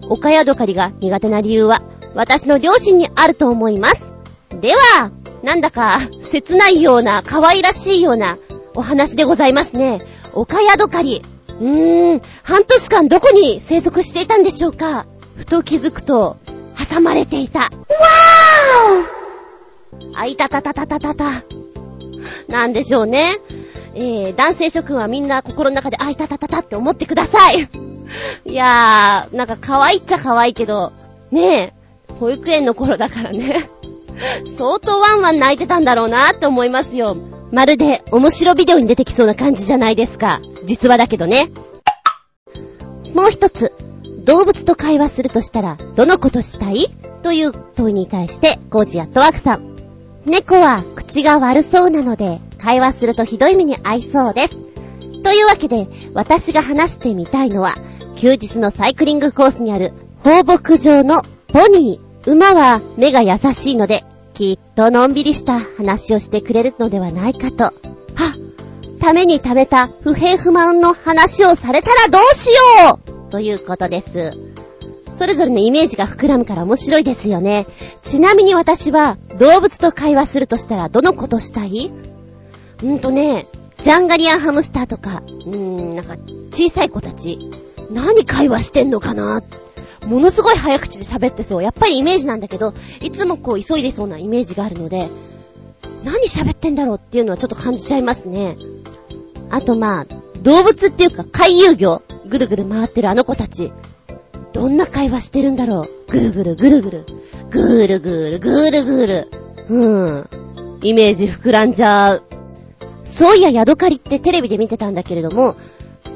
[0.08, 1.82] 岡宿狩りが苦手な理由は、
[2.14, 4.14] 私の両親にあると思います。
[4.60, 5.10] では、
[5.42, 8.38] なんだか、切ないような、可愛らしいような、
[8.74, 10.02] お話でございますね。
[10.32, 11.22] 岡宿狩り。
[11.60, 15.06] うーん、半年間どこに生息していたんでしょうか
[15.36, 16.36] ふと気づくと、
[16.92, 17.60] 挟まれていた。
[17.60, 19.15] わー
[20.16, 21.24] あいたたたたたたた。
[22.48, 23.36] なんでしょうね。
[23.94, 27.68] えー、男性諸君はみんな心の中であいたたたたって思ってください。
[28.44, 30.92] いやー、なんか可愛いっちゃ可愛いけど、
[31.30, 31.72] ねえ、
[32.20, 33.68] 保育園の頃だからね。
[34.46, 37.16] 相当ワンワン泣いてたんだろうなって思いますよ。
[37.52, 40.40] まるで面白ビデオに出てきそうな感じじゃないですか。
[40.64, 41.50] 実話だけどね。
[43.14, 43.72] もう一つ、
[44.24, 46.86] 動物と会話するとしたら、どのことしたい？
[47.22, 49.75] という問いに対して、コージアットワークさん。
[50.26, 54.56] 猫は口が悪そうなので、会話するとひどい目に遭いそうです。
[55.22, 57.74] というわけで、私が話してみたいのは、
[58.16, 59.92] 休日のサイクリングコースにある
[60.24, 62.06] 放牧場のポニー。
[62.30, 64.04] 馬は目が優しいので、
[64.34, 67.64] きっとのんびりした話をしてくれるのではないかと。
[67.64, 67.72] は
[69.00, 72.48] ために貯めた不平不満の話をされたらどうし
[72.84, 72.98] よ
[73.28, 74.45] うということです。
[75.16, 77.66] それぞれのイメージが膨らむから面白いですよね。
[78.02, 81.90] ちなみに私は動物と会話するとしたらどのことしたい？
[82.82, 83.46] うんとね、
[83.80, 86.16] ジャンガリアンハムスターとか、うーん、なんか
[86.50, 87.50] 小さい子たち、
[87.90, 89.42] 何会話してんのかな？
[90.06, 91.62] ものすごい早口で喋ってそう。
[91.62, 95.08] やっぱりイメージなんだけど、いつもこう急いでそうなイメージがあるので、
[96.04, 98.56] 何喋ってんだろうっていうのはちょっと感じちゃいますね。
[99.50, 100.06] あとまあ、
[100.42, 103.72] 動物っていうか回遊魚、ぐるぐる回ってるあの子たち。
[104.56, 106.10] どんな会話してるんだろう。
[106.10, 107.06] ぐるぐるぐるぐる。
[107.50, 109.28] ぐるぐるぐるぐる。
[109.68, 110.30] うん。
[110.82, 112.22] イメージ膨らんじゃう。
[113.04, 115.56] そういや、ヤドカリってテレビで見てたんだけれども、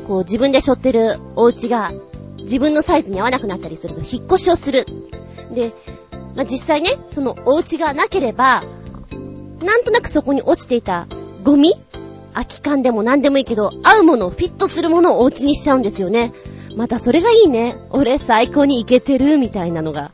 [0.08, 1.92] こう自分で背負ってるお家が
[2.38, 4.86] 自分のサイズに合わなくなったりすると引っ越しをする。
[5.54, 5.72] で、
[6.34, 8.64] まあ、実際ね、そのお家がなければ、
[9.62, 11.08] なんとなくそこに落ちていた
[11.44, 11.74] ゴミ
[12.32, 16.32] 空き缶でも何でもいいけど、合うものを、フィットするものをお家にしちゃうんですよね。
[16.76, 17.76] またそれがいいね。
[17.90, 20.12] 俺最高にイケてる、みたいなのが。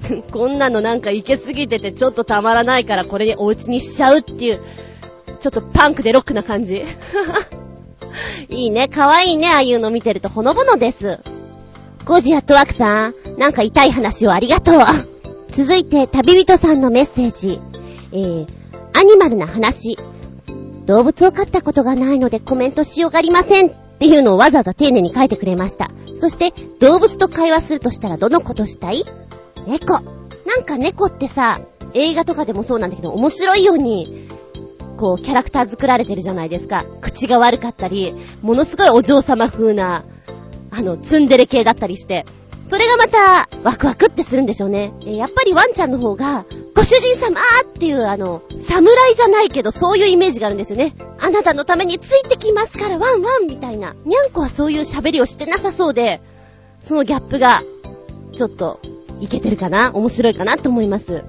[0.32, 4.60] こんなのなんかイケすぎててちょっとたまらないからこれにお家にしちゃうっていう、
[5.40, 6.84] ちょっとパンクでロックな感じ。
[8.48, 11.20] いいね、かわいいね、ああいうの見てるとほのぼのです。
[12.04, 14.80] ゴジアットワークさん、なんか痛い話をありがとう。
[15.50, 17.60] 続いて、旅人さんのメッセージ。
[18.12, 18.46] えー、
[18.92, 19.96] アニマルな話。
[20.86, 25.90] 動物を飼ったことがないのでコメントしようがありませんっていうのをわざわざ丁寧に書いてくれました。
[26.14, 29.04] そして、動物と会話するとしたらどのことしたい？
[29.66, 29.92] 猫。
[30.46, 31.60] なんか猫ってさ、
[31.92, 34.26] 映画とかでもそうなんだけど、面白いように、
[34.96, 36.86] こう、キャラクター作られてるじゃないですか。
[37.02, 40.04] 口が悪かったり、ものすごいお嬢様風な、
[40.70, 42.24] あの、ツンデレ系だったりして。
[42.70, 44.92] それがまた、ワクワクってするんでしょうね。
[45.04, 46.44] やっぱりワンちゃんの方が、
[46.74, 50.94] ご主人様っていうあの、侍じゃないけどそういうイメージがあるんですよね。
[51.18, 53.94] あなたのためについてきますからワンワンみたいな。
[54.04, 56.20] にゃんこはそういう喋りをしてなさそうで、
[56.78, 57.62] そのギャップが、
[58.36, 58.78] ちょっと、
[59.20, 59.90] いけてるかな？
[59.92, 61.24] 面白いかなと思います。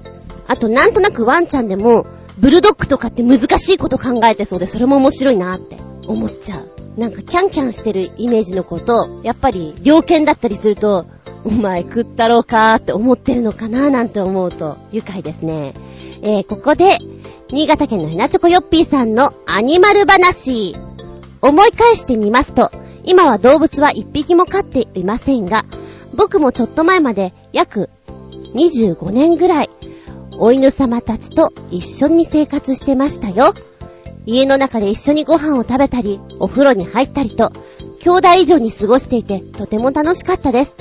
[0.46, 2.06] あと、なんとなくワンちゃんでも、
[2.38, 5.76] ブルドッグとかって難しいこと考えてそうで、それも面白いなって
[6.06, 6.70] 思っちゃう。
[6.96, 11.06] なんかキャンキャンしてるイメージの子と、やっぱり猟犬だったりすると、
[11.44, 15.74] お前食ったろうかーって思ってるのかなーなんて思うと愉快ですね。
[16.22, 16.98] えー、ここで、
[17.50, 20.76] 新潟県のヘナチョコヨッピーさんのアニマル話。
[21.40, 22.70] 思い返してみますと、
[23.04, 25.64] 今は動物は一匹も飼っていませんが、
[26.14, 27.90] 僕もちょっと前まで約
[28.54, 29.70] 25年ぐらい、
[30.38, 33.54] お犬様たちと一緒に生活してましたよ。
[34.26, 37.52] 家の中で一緒にご飯を食べたり、お風呂に入ったりと、
[38.00, 40.76] 兄弟以上に過ごしていて、とても楽しかったです。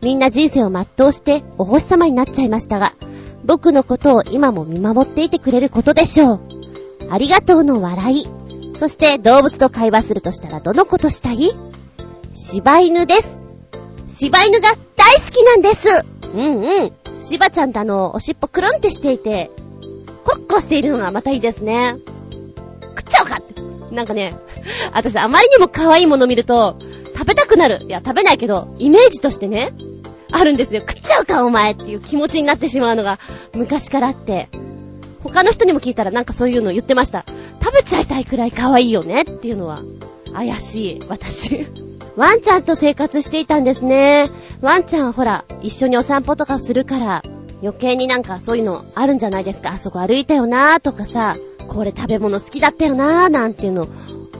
[0.00, 2.92] みんな人生を全うしてお星様になっちゃいましたが、
[3.44, 6.40] 僕のことを今も見守っていてくれることでしょう。
[7.10, 8.26] ありがとうの笑い。
[8.76, 11.52] そして動物と会話するとしたらどのことしたい？
[12.32, 13.38] 柴犬です。
[14.06, 16.04] 柴犬が大好きなんです。
[16.34, 16.92] うんうん。
[17.18, 19.50] 柴ちゃんとあの、おしっぽくるんってしていて、
[20.24, 21.96] コッコしているのがまたいいですね。
[22.96, 23.94] 食っちゃおうかって。
[23.94, 24.34] なんかね、
[24.92, 26.78] 私あまりにも可愛いもの見ると、
[27.14, 27.84] 食べたくなる。
[27.88, 29.72] いや、食べないけど、イメージとしてね、
[30.32, 30.80] あるんですよ。
[30.80, 33.18] 食っちゃうか、お前っていう気持ちになってしまうのが
[33.54, 34.48] 昔からあって、
[35.22, 37.24] 他の人にも聞いたらなんかそういうの言ってました。
[37.62, 39.82] 食べちゃいたいくらい可愛いよねっていうのは、
[40.32, 41.66] 怪しい、私。
[42.16, 44.30] ワンちゃんと生活していたんですね。
[44.60, 47.22] ワンちゃんはほら、一緒にお散歩とかするから、
[47.62, 49.70] 余計になんかそういうのあるんじゃないですか。
[49.70, 51.36] あそこ歩いたよなーとかさ、
[51.68, 53.88] これ食べ物好きだったよなーなんていうのを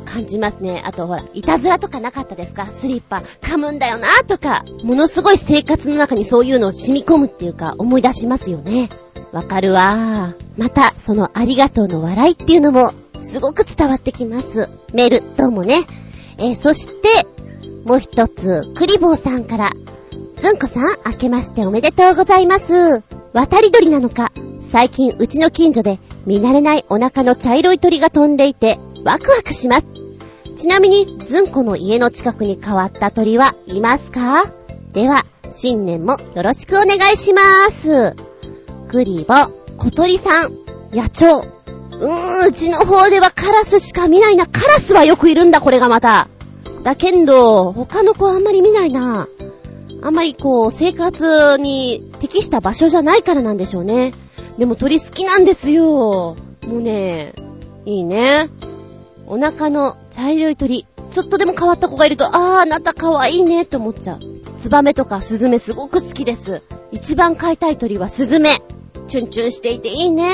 [0.04, 0.82] 感じますね。
[0.84, 2.66] あとほら、いたずらとかなかったですか？
[2.66, 8.88] スリッパ噛むんだよなとか、ものすごい生活の中にそういうのを染み込むっていうか思い出しますよね。
[9.32, 10.62] わかるわー。
[10.62, 14.68] また、そのありがとうの笑いっていうのも、すごく伝わってきます。
[14.94, 15.84] メール、どうもね。
[16.38, 17.26] えー、そして、
[17.84, 19.70] もう一つ、クリボーさんから、
[20.40, 23.02] ずんこさん、明けましておめでとうございます。
[23.32, 24.32] 渡り鳥なのか、
[24.70, 29.86] 最近うちの近所で見慣れないお腹の茶色い鳥が飛んでいて、ワクワクします。
[30.56, 34.50] ちなみに、ずんこの家の近くに変わった鳥はいますか？
[34.92, 38.16] では、新年もよろしくお願いしまーす。
[38.88, 39.34] クリボ、
[39.78, 40.52] 小鳥さん、
[40.92, 41.46] 野鳥。
[41.92, 44.46] うーん、うちの方ではカラスしか見ないな。
[44.46, 46.28] カラスはよくいるんだ、これがまた。
[46.82, 49.28] だけど、他の子はあんまり見ないな。
[50.02, 54.12] あんまりこう、生活に適した場所じゃないからなんでしょうね。
[54.58, 56.36] でも鳥好きなんですよ。
[56.66, 57.34] もうね、
[57.84, 58.48] いいね。
[59.26, 64.20] お腹の茶色い鳥、ちょっとでも変わった子がいると、あー、あなた可愛いねって思っちゃう。
[64.58, 66.62] ツバメとかスズメすごく好きです。
[66.92, 68.62] 一番飼いたい鳥はスズメ。
[69.08, 70.30] チュンチュンしていていいね。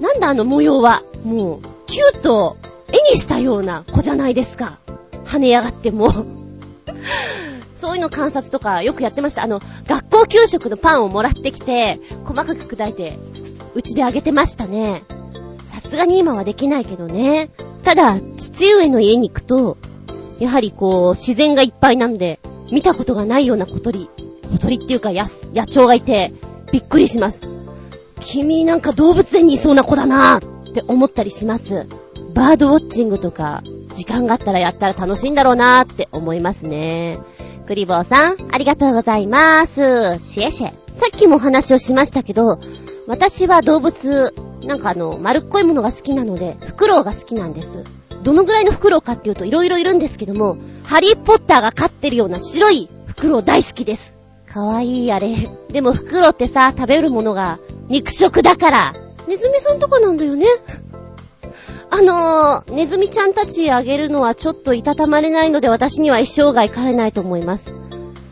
[0.00, 1.02] なんだあの模様は。
[1.24, 2.56] もう、キュート、
[2.88, 4.78] 絵にしたような子じゃないですか。
[5.24, 6.10] 跳ね上がっても。
[7.76, 9.42] そういうの観察とかよくやってました。
[9.42, 13.18] あの、学校給食のパンをもらってきて、細かく砕いて、
[13.76, 15.04] うちであげてましたね。
[15.66, 17.50] さすがに今はできないけどね。
[17.84, 19.76] ただ、父上の家に行くと、
[20.38, 22.40] やはりこう、自然がいっぱいなんで、
[22.72, 24.08] 見たことがないような小鳥、
[24.50, 26.32] 小鳥っていうか野、野鳥がいて、
[26.72, 27.42] びっくりします。
[28.20, 31.86] 君なんか動物園にいそうな子だなーって思ったりします。
[32.32, 37.18] バードウォッチングとか、時間があったらやったら楽しいんだろうなーって思いますね。
[37.66, 39.74] クリボーさん、ありがとうございます。
[40.18, 40.72] シェシェ。
[40.92, 42.58] さっきも話をしましたけど、
[43.06, 44.34] 私は動物
[44.64, 47.84] なんかあの、丸っこいものが好きなので、フクロウが好きなんです。
[48.22, 54.16] どのぐらいのフクロウかっていうと色々いるんですけども、ハリーポッターが飼ってるような白いフクロウ大好きです。
[54.52, 55.36] かわいいあれ。
[55.70, 58.94] でもフクロウってさ、食べるものが肉食だから。
[59.28, 60.46] ネズミさんとかなんだよね。
[61.90, 67.72] あのー、ネズミちゃんたちあげるのはちょっといたたまれないので私には一生涯飼えないと思います。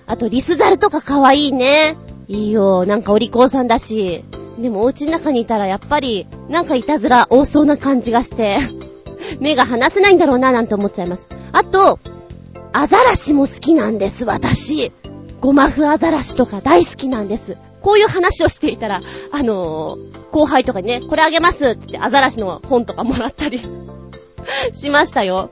[0.07, 1.97] あと、リスザルとかかわいいね。
[2.27, 4.25] いいよ、なんかお利口さんだし。
[4.59, 8.59] でもお家の中にいたらやっぱり、なんかいたずら多そうな感じがして、
[9.41, 11.29] 目が離せないんだろうななんて思っちゃいます。
[11.53, 11.99] あと、
[12.73, 14.93] アザラシも好きなんです、私。
[15.41, 17.57] ゴマフアザラシとか大好きなんです。
[17.83, 23.61] こういう話をしていたら、あのー、後輩とかにね、これあげますってってアザラシの本とかもらったり
[24.73, 25.51] しましたよ。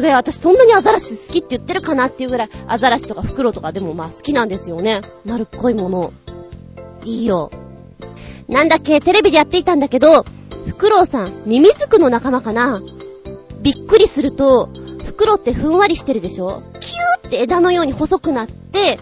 [0.00, 5.02] で、私そんなにアザラシ好きって言ってるかなっていうぐらい、アザラシとかフクロウとかでもまあ好きなんですよね。
[5.24, 6.12] 丸っこいもの。
[7.04, 7.50] いいよ。
[8.48, 10.24] なんだっけ、テレビでやっていたんだけど、
[10.66, 12.82] フクロウさん、ミミズクの仲間かな？
[13.60, 14.68] びっくりすると、
[15.04, 16.62] フクロウってふんわりしてるでしょ？
[16.80, 18.98] キューって枝のように細くなって、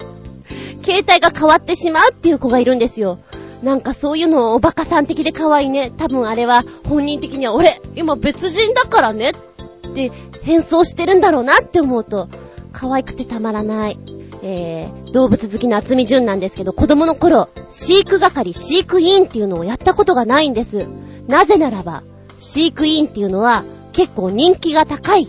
[0.82, 3.18] 携帯が変わってしまうっていう子がいるんですよ。
[3.62, 5.92] なんかそういうのおバカさん的で可愛いね。
[5.96, 12.28] 多分あれは本人的には俺、今別人だからねって変装してるんだろうなって思うと、
[12.72, 13.98] 可愛くてたまらない。
[14.42, 20.86] えー、動物好きの厚み純なんですけど、子供の頃、飼育係、飼育員っていうのをやったことがないんです。
[21.26, 22.02] なぜならば、
[22.38, 25.26] 飼育員っていうのは結構人気が高い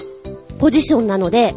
[0.59, 1.55] ポジションなので、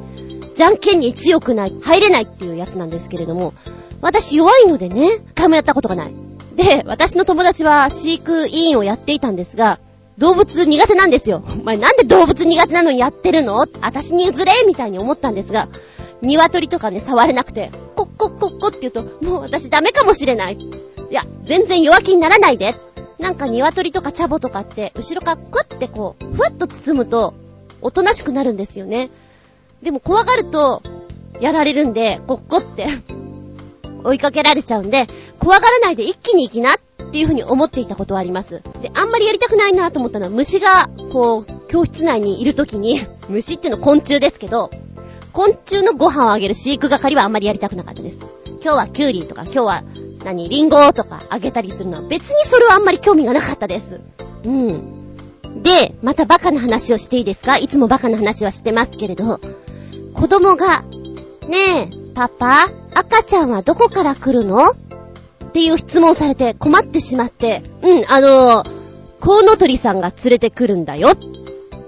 [0.54, 3.54] じゃんけんに強くない、入れないっていうやつなんですけれども、
[4.00, 6.12] 私弱いのでね、一回もやったことがない。
[6.56, 9.78] で、私の友達は飼育委員をやっていたんですが、
[10.18, 11.42] 動物苦手なんですよ。
[11.46, 13.64] お前なんで動物苦手なのにやってるの？
[13.80, 15.68] 私に譲れみたいに思ったんですが、
[16.22, 20.54] 鶏とかね、触れなくて、コッコッコッコって言うと、もう私ダメかもしれない。
[20.54, 22.74] いや、全然弱気にならないで。
[23.18, 27.34] なんか鶏とかチャボとかって、後ろからクッてこう、ふわっと包むと、
[27.80, 29.10] おとなしくなるんですよね。
[29.82, 30.82] でも怖がると、
[31.40, 32.86] やられるんで、コッコって
[34.04, 35.08] 追いかけられちゃうんで、
[35.38, 36.74] 怖がらないで一気に行きなっ
[37.10, 38.62] ていう風に思っていたことはあります。
[38.80, 44.70] で、あんまりやりたくないなと思ったのは虫が、こう、教室内にいる時に、虫っての昆虫ですけど、
[45.32, 48.18] 昆虫のご飯をあげる飼育係はあんまりやりたくなかったです。
[48.62, 49.82] 今日はキュウリとか、今日は
[50.24, 54.00] 何、リンゴとかあげたりするのは別にそれはあんまり興味がなかったです。
[54.44, 55.14] うん。
[55.62, 57.56] で、またバカな話をしていいですか？
[57.56, 59.40] いつもバカな話はしてますけれど、
[60.14, 60.82] 子供が、
[61.48, 64.70] ねえ、パパ、赤ちゃんはどこから来るの？
[64.70, 64.74] っ
[65.52, 68.70] ていう質問されて困ってしまって、うん、あのー、
[69.20, 71.16] コウノトリさんが連れてくるんだよっ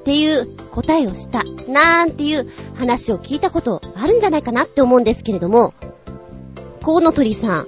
[0.05, 5.75] ていう答えをした、なんていう話を聞いたことあるんじゃないかなって思うんですけれども、
[6.83, 7.67] コウノトリさん、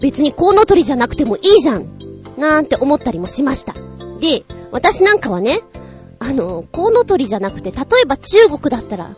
[0.00, 1.86] 別にコウノトリじゃなくてもいいじゃん
[2.38, 3.74] なんて思ったりもしました。
[4.20, 5.60] で、私なんかはね、
[6.18, 9.10] あの、コウノトリじゃなくて、例えば中国だったら、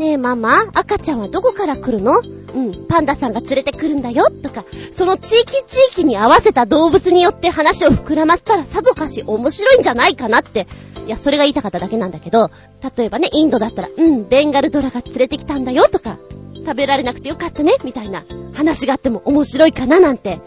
[0.00, 2.20] ねえママ、赤ちゃんはどこから来るの？
[2.20, 2.22] う
[2.58, 10.66] ん、パンダさんが連れてくるんだよ、とか、その地域地域に合わせた動物によって話を膨らませたらさぞかし面白いんじゃないかなって。
[11.06, 12.50] いや、それが言いたかっただけなんだけど、
[12.96, 16.16] 例えばね、インドだったら、うん、ベンガルドラが連れてきたんだよ、とか、
[16.54, 18.24] 食べられなくてよかったね、みたいな
[18.54, 20.40] 話があっても面白いかな、なんて。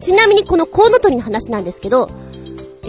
[0.00, 2.08] ちなみにこのコウノトリの話なんですけど、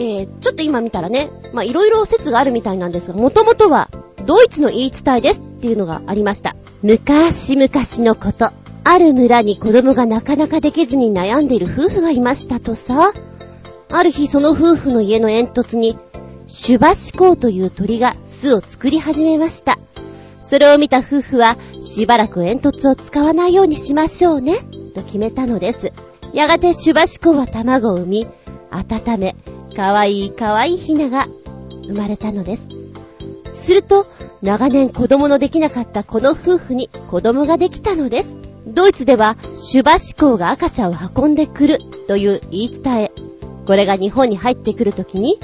[0.01, 3.89] えー、ちょっと今見たらね、まあ、いろいろ説があるみたいなんですが、もともとは、
[4.25, 6.55] ドイツの言い伝えですっていうのがありました。
[6.81, 7.69] 昔々
[8.03, 8.51] のこと。
[8.83, 13.13] ある村に子供がなかなかできずに悩んでいる夫婦がいましたとさ。
[13.89, 15.97] ある日その夫婦の家の煙突に、
[16.47, 19.77] シュバシコウという鳥が巣を作り始めました。
[20.41, 24.57] それを見た夫婦は、しばらく煙突を使わないようにしましょうね、
[24.95, 25.93] と決めたのです。
[26.33, 28.27] やがてシュバシコウは卵を産み、
[28.71, 29.35] 温め、
[29.75, 31.27] かわいいかわいいヒナが
[31.87, 32.67] 生まれたのです。
[33.51, 34.07] すると、
[34.41, 38.35] 長年子供のできなかったこの夫婦に子供ができたのです。
[38.67, 43.11] ドイツでは、シュバシコウが赤ちゃんを運んでくるという言い伝え。
[43.65, 45.39] これが日本に入ってくるときに、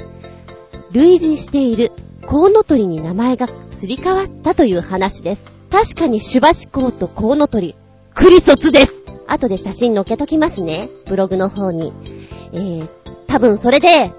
[0.92, 1.92] 類似している
[2.26, 5.42] コウノトリに名前がすり替わったという話です。
[5.70, 7.74] 確かにシュバシコウとコウノトリ、
[8.14, 10.88] クリソツです後で写真載っけときますね。
[11.06, 11.92] ブログの方に。
[12.52, 12.88] えー、
[13.28, 14.10] 多分それで、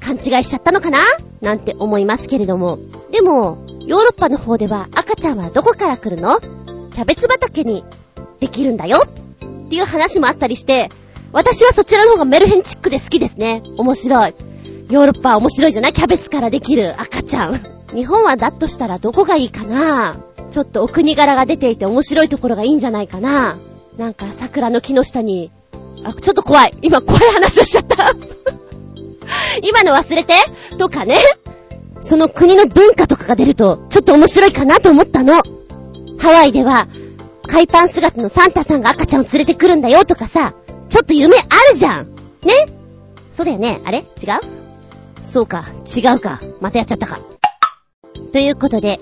[0.00, 0.98] 勘違いしちゃったのかな？
[1.40, 2.78] なんて思いますけれども。
[3.10, 6.40] でも、ヨーロッパの方では赤ちゃんはどこから来るの？
[6.40, 7.84] キャベツ畑に
[8.40, 9.04] できるんだよ？
[9.06, 10.90] っていう話もあったりして、
[11.32, 13.62] 私はそちらの方がメルヘンチックで好きですね。
[13.78, 14.34] 面白い。
[14.90, 15.92] ヨーロッパは面白いじゃない？
[15.92, 17.60] キャベツからできる赤ちゃん。
[17.94, 20.16] 日本はだとしたらどこがいいかな？
[20.50, 23.56] ちょっとお国柄が出ていて面白いところがいいんじゃないかな？
[23.96, 25.50] なんか桜の木の下に、
[26.04, 26.74] あ、ちょっと怖い。
[26.82, 28.12] 今怖い話をしちゃった
[29.62, 30.34] 今の忘れて？
[30.78, 31.18] とかね。
[32.00, 35.34] その国の文化とかが出ると、ちょっと面白いかなと思ったの。
[36.18, 36.88] ハワイでは、
[37.46, 40.54] 海パン姿のサンタさんが赤ちゃんを連れてくるんだよとかさ、
[40.88, 41.40] ちょっと夢あ
[41.72, 42.06] るじゃん。
[42.42, 42.52] ね？
[43.30, 43.98] そうだよねあれ？
[43.98, 44.04] 違う？
[45.22, 46.40] そうか、違うか。
[46.60, 47.20] またやっちゃったか。
[48.32, 49.00] ということで、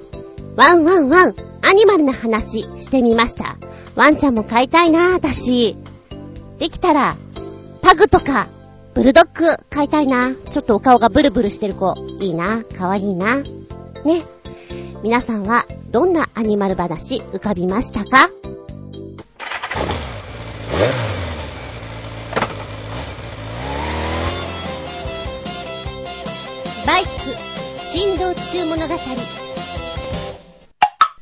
[0.56, 3.56] ワンワンワン、アニマルな話してみました。
[3.96, 5.76] ワンちゃんも飼いたいな私。
[6.60, 7.16] できたら、
[7.80, 8.46] パグとか、
[8.92, 10.34] ブルドッグ飼いたいな。
[10.34, 12.62] ちょっとお顔がブルブルしてる子、いいな。
[12.62, 13.38] かわいいな。
[13.38, 13.46] ね。
[15.02, 18.28] 皆さんは、どんなアニマル話浮かびましたか？
[26.86, 27.10] バイク、
[27.90, 28.94] 振動中物語。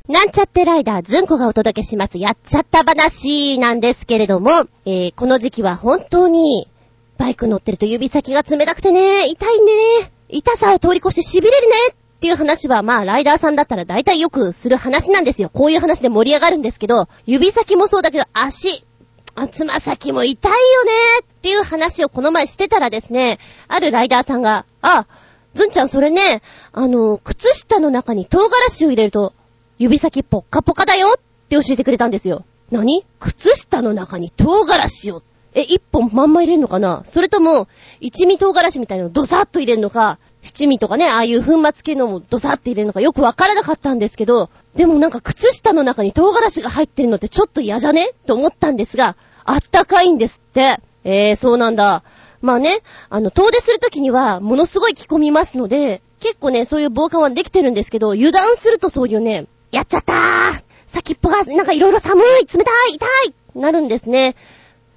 [0.09, 2.17] なんちゃってライダーずんこがお届けします。
[2.17, 4.49] やっちゃった話なんですけれども、
[4.83, 6.67] えー、この時期は本当に、
[7.19, 10.11] バイク乗ってると指先が冷たくてね、痛いんでね。
[10.29, 15.51] 痛さを通り越して痺れるねっていう話は、まあ、ライダーさんだったら大体よくする話なんですよ。
[15.53, 18.83] こういう話で盛り上がるんですけど、指先もそうだけど、足、
[19.35, 20.91] あ、つま先も痛いよね
[21.21, 23.37] っていう話をこの前してたらですね、
[23.67, 25.05] あるライダーさんが、あ、
[25.53, 26.41] ずんちゃんそれね、
[26.71, 29.33] あの、靴下の中に唐辛子を入れると
[29.79, 32.43] 指先ポッカポカだよって教えてくれたんですよ。
[32.69, 33.05] 何？
[33.21, 35.23] 靴下の中に唐辛子を。
[35.53, 37.01] え、一本まんま入れるのかな？
[37.05, 37.69] それとも、
[38.01, 42.99] 一味唐辛子みたいなのをドサッと入れるのか、七味とかね、ああいう粉末系のもドサッて入れるのか？
[42.99, 48.11] よくわからなかったんですけど、でもなんか靴下の中に唐辛子が入ってるのってちょっと嫌じゃね？
[48.25, 49.15] と思ったんですが、
[49.45, 50.81] あったかいんですって。
[51.05, 52.03] えー、そうなんだ。
[52.41, 63.05] まあね、あの、遠出するときには、ものすごい着込みますので、結構ね、そういう防寒はできてるんですけど、油断するとそういうね、やっちゃったー先っぽがなんかいろいろ寒い冷たい痛
[63.55, 64.35] いなるんですね。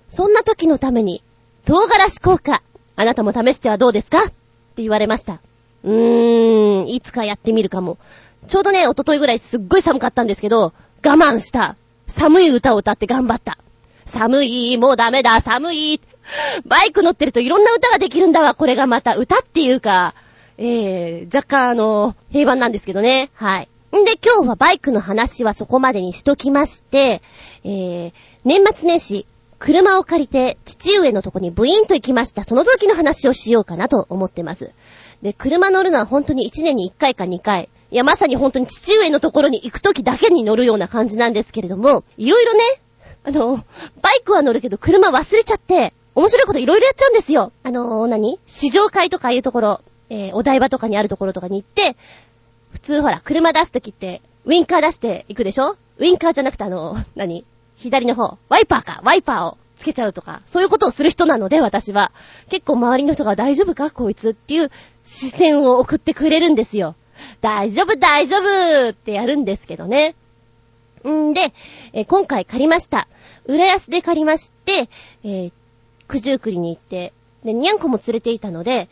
[0.08, 1.22] そんな時のために、
[1.64, 2.62] 唐辛子効果、
[2.96, 4.24] あなたも試してはどうですか？
[4.24, 4.24] っ
[4.74, 5.40] て言われました。
[5.84, 7.98] うーん、いつかやってみるかも。
[8.48, 10.72] ちょうどね、おとといぐらいすっごい寒かったんですけど、
[11.04, 11.76] 我慢した。
[12.06, 13.58] 寒い歌を歌って頑張った。
[14.04, 16.00] 寒い、もうダメだ、寒い。
[16.66, 19.16] バイク乗ってるといろんな歌ができるんだわ、これがまた。
[19.16, 20.14] 歌っていうか、
[20.58, 23.30] えー、若干あの、平板なんですけどね。
[23.34, 23.68] はい。
[24.00, 27.22] んで、今日はバイクの話はそこまでにしときまして、
[27.64, 28.12] えー、
[28.44, 29.26] 年末年始、
[29.58, 32.42] 車を借りて父上のとこにブイーンと行きました。
[32.42, 34.70] その時の話をしようかなと思ってます。
[35.22, 37.68] で、車乗るのは本当に1年に1回か2回。
[37.90, 42.60] いや、まさに本当に父上のところに行く時だけに乗るような感じなんですけれども、いろいろね、
[43.24, 43.56] あの、
[44.00, 47.52] バイクは乗るけど車忘れちゃって、面白いこといろいろやっちゃうんですよ。
[47.62, 48.38] あの何？
[48.46, 49.80] 試乗会とかいうところ、
[50.10, 51.96] えー、お台場とかにあるところとかに行って、
[52.72, 55.76] 普通ほら、車出すときって、ウィンカー出していくでしょ？
[55.98, 57.44] ウィンカーじゃなくてあの、何？
[57.76, 62.12] 左の方、ワイパーか、ワイパーをつけちゃうとか、そういうことをする人なので、私は。
[62.48, 63.90] 結構周りの人が大丈夫か？
[63.90, 64.70] こいつっていう
[65.04, 66.96] 視線を送ってくれるんですよ。
[67.40, 70.14] 大丈夫、大丈夫ってやるんですけどね。
[71.08, 71.52] んで、
[71.92, 73.08] え今回借りました。
[73.46, 74.88] 浦安で借りまして、
[75.24, 75.52] えー、
[76.08, 77.12] 九十九里に行って、
[77.44, 78.88] で、にゃんこも連れていたので、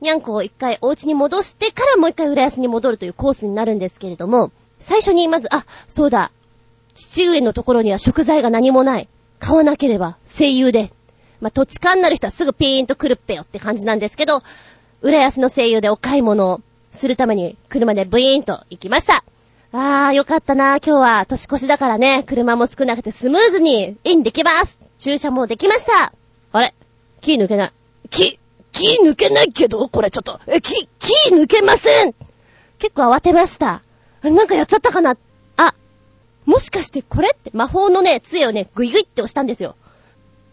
[0.00, 6.30] にゃんこを一回お家に戻してからもう一回浦安に戻るというコースになるんですけれども、最初にまず、あ、そうだ、
[6.94, 9.08] 父上のところには食材が何もない。
[9.38, 10.90] 買わなければ、声優で。
[11.40, 14.42] まあ、土地勘なる人はすぐピーンと来るっぺよって感じなんですけど、
[15.02, 19.24] 浦安の声優でお買い物をするために車でブイーンと行きました。
[19.72, 20.76] あー、よかったな。
[20.76, 24.80] 今日は年越しだからね、車も少なくてスムーズにインできます。
[24.98, 26.12] 駐車もできました。
[26.52, 26.72] あれ？
[27.20, 27.72] キー抜けない。
[28.08, 28.38] キ
[28.74, 32.14] キー抜けないけどこれちょっと、え、キー、キー抜けません
[32.78, 33.82] 結構慌てました。
[34.22, 35.16] なんかやっちゃったかな
[35.56, 35.74] あ、
[36.44, 39.76] もしかしてこれって魔法のね、杖をね、グイグイって押したんですよ。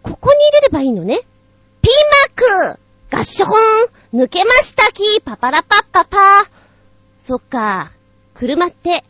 [0.04, 1.20] ここに入れればいいのね。
[1.82, 6.50] ピーマークガッショホーン抜けましたキーパパラパッパパー
[7.18, 7.92] そっか。
[8.36, 9.04] 車って、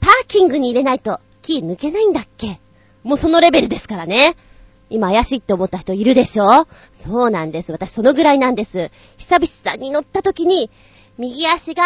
[0.00, 2.60] パーキングに入れないと、キー抜けないんだっけ
[3.02, 4.36] もうそのレベルですからね。
[4.92, 6.66] 今怪しいって思った人いるでしょ？
[6.92, 7.72] そうなんです。
[7.72, 8.90] 私そのぐらいなんです。
[9.18, 10.70] 久々に乗った時に、
[11.18, 11.82] 右足が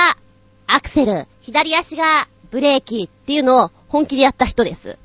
[0.67, 4.99] アクセル、左足がブレーキっていうのを本気でやった人です。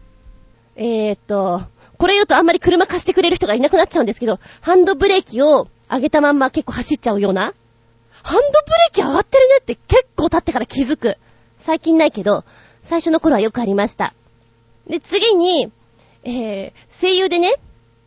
[0.75, 1.61] えー、っと、
[1.97, 7.53] これ言うとあんまり車貸してくれる人がいなくなっちゃうんですけど、ハンドブレーキを上げたまんま結構走っちゃうような。
[8.23, 11.17] ハンドブレーキ上がってるねって結構経ってから気づく。
[11.57, 12.43] 最近ないけど、
[12.81, 14.13] 最初の頃はよくありました。
[14.87, 15.71] で、次に、
[16.23, 17.55] えー、声優でね、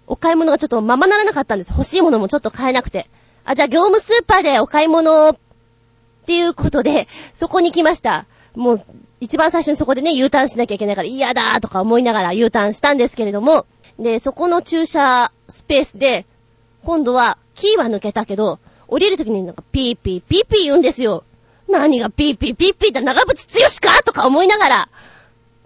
[0.06, 1.70] お買い物がちょっとままならなかったんです。
[1.70, 3.08] 欲しいものもちょっと買えなくて。
[3.44, 5.36] あ、じゃあ業務スーパーでお買い物っ
[6.26, 8.26] ていうことで、そこに来ました。
[8.54, 8.84] もう、
[9.20, 13.66] 一番最初にそこでね、U ターンしなきゃいけないから嫌だーとか思いながら U ターンしたんですけれども、
[13.98, 16.26] で、そこの駐車スペースで、
[16.82, 21.24] 今度は、キーは抜けたけど、降りるときになんかピーピーピーピー言うんですよ。
[21.68, 24.88] 何がピーピーピーピーだ長渕剛かとか思いながら、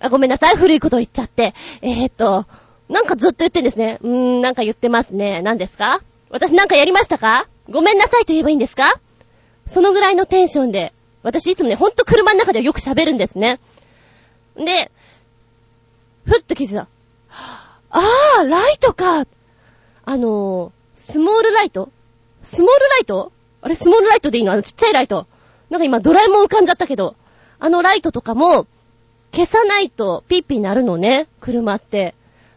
[0.01, 1.55] あ、ごめんなさい、古いこと言っちゃって。
[1.82, 2.47] えー、っと、
[2.89, 3.99] なんかずっと言ってんですね。
[4.03, 5.43] うーん、なんか言ってますね。
[5.43, 6.01] 何ですか？
[6.30, 7.47] 私なんかやりましたか？
[7.70, 8.84] ごめんなさいと言えばいいんですか？
[9.66, 13.61] そのぐらいのテンションで、私いつもね、ほんと車の中ではよく喋るんですね。
[14.57, 14.91] で、
[16.24, 16.89] ふっと気づいた。
[17.91, 19.26] あー、ライトか
[20.05, 21.91] あのー、スモールライト？
[22.43, 23.32] スモールライト？
[23.61, 24.53] あれ、スモールライトでいいの？
[24.53, 25.26] あのちっちゃいライト。
[25.68, 27.16] なんか今ドラえもん浮かんじゃったけど、
[27.59, 28.66] あのライトとかも、
[29.32, 32.14] 消さないとピッピになるのね、車って。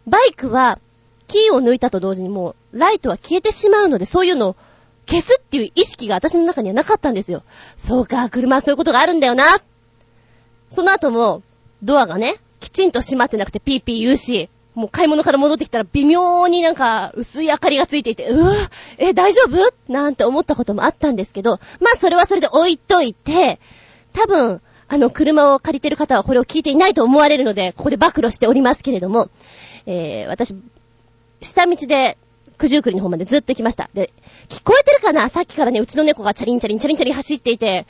[0.07, 0.79] バイクは、
[1.27, 4.55] キーを抜いたと同時にもう、ライトは消えてしまうので、そういうのを
[5.07, 7.43] 消すっていう意識が私の中にはなかったんですよ。
[7.77, 9.43] そうか、車はそういうことがあるんだよな。
[10.69, 11.43] その後も、
[11.83, 18.53] ドアがね、きちんと閉まってなくてピーピー言うし、もう買い物から戻ってきたら微妙になんか薄い明かりがついていて、うわ、
[18.97, 19.73] え、大丈夫？
[19.91, 23.59] なんて思ったこともあったんですけど、まあそれはそれで置いといて、
[24.13, 29.29] 多分、あの、車を借りてる方はこれを聞いていないと思われるので、ここで暴露しておりますけれども、
[29.85, 30.55] えー、私、
[31.41, 32.17] 下道で、
[32.57, 33.89] 九十九里の方までずっと行きました。
[33.93, 34.11] で、
[34.47, 35.29] 聞こえてるかな？
[35.29, 37.87] さっきからね、うちの猫がチャリンチャリンチャリンチャリン走っていて、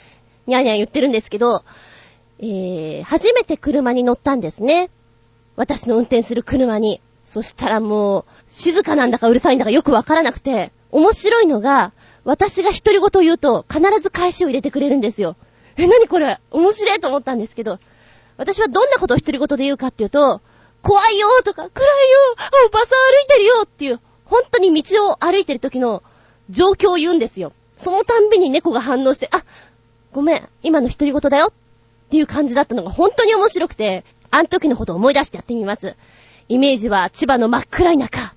[0.47, 1.61] ニャーニャー言ってるんですけど、
[2.39, 4.89] えー、初めて車に乗ったんですね。
[5.57, 7.01] 私の運転する車に。
[7.23, 15.35] そしたらもう、静かなんだかうるさいんだかよくわからなくて、面白いのが、私が独り言を言うと、必ず返しを入れてくれるんですよ。
[15.77, 16.39] え、なにこれ？
[16.49, 17.77] 面白いと思ったんですけど、
[18.37, 20.41] 私はどんなことを独り言で言うかっていうと、
[20.81, 22.17] 怖いよとか、暗いよ
[22.67, 26.03] おばさん歩いてるよっていう、本当に道を歩いてる時の
[26.49, 27.53] 状況を言うんですよ。
[27.77, 29.43] そのたんびに猫が反応して、あ、
[30.11, 31.53] ごめん、今の独り言だよっ
[32.09, 35.95] ていう感じだったのが本当に面白くて、あの時のことを思い出してやってみます。
[36.49, 38.33] イメージは千葉の真っ暗い中、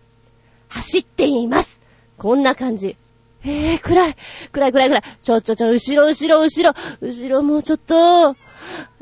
[0.69, 1.81] 走っています。
[2.17, 2.97] こんな感じ。
[3.45, 4.17] えー、暗い。
[4.53, 5.03] 暗い暗い暗い。
[5.23, 6.75] ちょちょちょ、後ろ後ろ後ろ。
[7.01, 8.37] 後ろもうちょっと。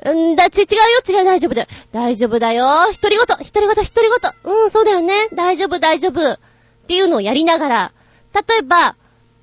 [0.04, 1.68] うんだ、ち、違うよ、違う、大丈夫だよ。
[1.92, 2.90] 大丈夫だよ。
[2.90, 4.32] 一人ごと、一人ごと、一人ごと。
[4.44, 5.28] うん、そうだよね。
[5.34, 6.32] 大丈夫、大丈夫。
[6.32, 6.38] っ
[6.86, 7.92] ていうのをやりながら、
[8.34, 8.96] 例えば、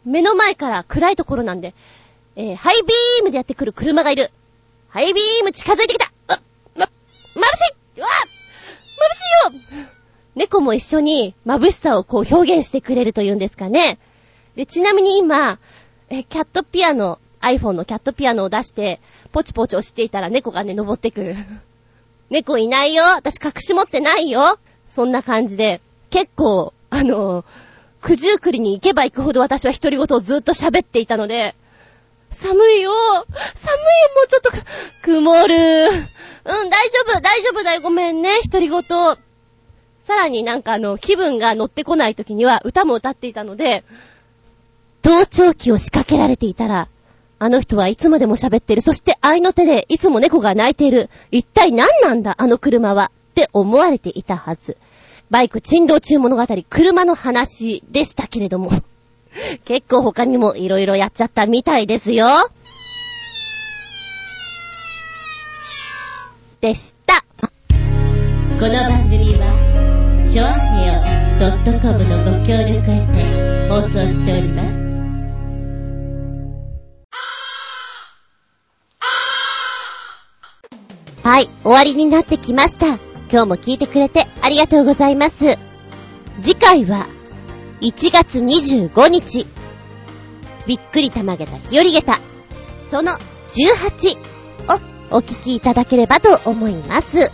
[0.05, 1.73] 目の前から暗いところなんで、
[2.35, 4.31] えー、ハイビームでやってくる車がいる。
[4.89, 6.39] ハイビーム近づいてきたう
[6.75, 6.85] ま
[7.35, 8.07] 眩しいうわ
[9.47, 9.87] 眩しいよ
[10.35, 13.99] 猫も一緒に眩しさをこう表現してくれるというんですかね。
[14.55, 15.59] で、ちなみに今、
[16.09, 18.99] え、キャットピアノ、iPhone のキャットピアノを出して、
[19.31, 21.35] ポチポチ押していたら猫がね、登ってくる。
[22.29, 23.03] 猫いないよ。
[23.15, 24.59] 私隠し持ってないよ。
[24.87, 27.45] そんな感じで、結構、あの、
[28.01, 31.55] 九十九里に行けば行くほど私は独り言をずっと喋っていたので、
[32.29, 32.81] 寒いよ。
[32.81, 32.91] 寒いよ。
[34.15, 34.51] もうちょっと、
[35.01, 35.55] 曇る。
[35.55, 38.83] うん、大丈夫、大丈夫だよ、ごめんね、独り言。
[39.99, 43.83] さらになんかあの、気分が乗ってこない時には歌も歌っていたので、
[45.01, 46.87] 盗聴器を仕掛けられていたら、
[47.39, 48.81] あの人はいつまでも喋ってる。
[48.81, 51.09] そして愛の手でいつも猫が泣いている。
[51.31, 53.11] 一体何なんだ、あの車は。
[53.31, 54.77] って思われていたはず。
[55.29, 58.71] バイク珍道中物語、車の話でしたけれども。
[59.63, 62.27] 結構他にも色々やっちゃったみたいですよ。
[66.59, 67.23] でした。
[67.39, 70.99] この番組は、ちょあへよ
[71.79, 74.78] .com のご協力へて放送しております。
[81.23, 82.87] はい、終わりになってきました。
[83.31, 85.57] 今日も聞いてくれてありがとうございます。
[86.41, 87.07] 次回は、
[87.81, 89.45] 1月25日、
[90.65, 92.19] びっくりたまげた日和げた、
[92.89, 94.17] その18
[95.11, 97.31] をお聞きいただければと思います。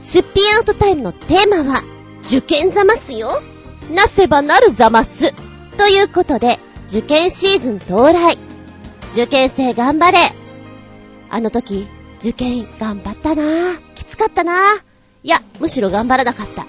[0.00, 1.82] すっぴんアウトタイムのテーマは、
[2.24, 3.42] 受験ざますよ。
[3.90, 5.32] なせばなるざます。
[5.76, 6.58] ということで、
[6.88, 8.38] 受験シーズン到来。
[9.12, 10.18] 受験生頑張れ。
[11.30, 13.80] あの時、受験頑張ったなぁ。
[13.94, 14.82] きつかったなぁ。
[15.22, 16.66] いや、むしろ頑張らなかった。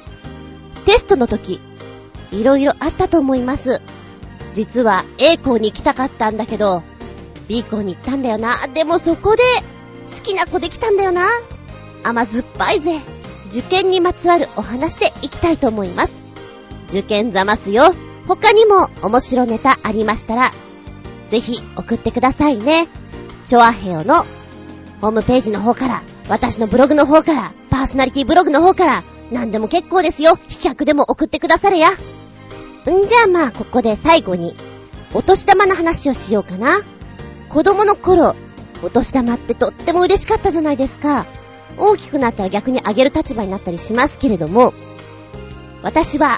[0.86, 1.60] テストの時、
[2.32, 3.82] いろいろあったと思います。
[4.54, 6.84] 実は A 校に行きたかったんだけど、
[7.48, 8.54] B 校に行ったんだよな。
[8.74, 9.44] でもそこで、
[10.16, 11.28] 好きな子できたんだよな。
[12.04, 13.00] 甘酸っぱいぜ。
[13.48, 16.14] 受験にまつわるお話でいきたいと思います。
[16.90, 17.94] 受験ざますよ。
[18.28, 20.52] 他にも面白ネタありましたら、
[21.30, 22.88] ぜひ送ってくださいね。
[23.46, 24.26] チョアヘオの
[25.02, 30.38] ホームページの方から、私のブログの方から、パーソナリティブログの方から、何でも結構ですよ。
[30.48, 31.92] 飛脚でも送ってくだされや。
[31.92, 34.56] んじゃあまあ、ここで最後に、
[35.14, 36.80] お年玉の話をしようかな。
[37.50, 38.36] 子供の頃、
[38.84, 41.26] お年玉ってとっても嬉しかったじゃないですか。
[41.78, 44.74] 大きくなったら逆にあげる立場になったりしますけれども、
[45.84, 46.38] 私は、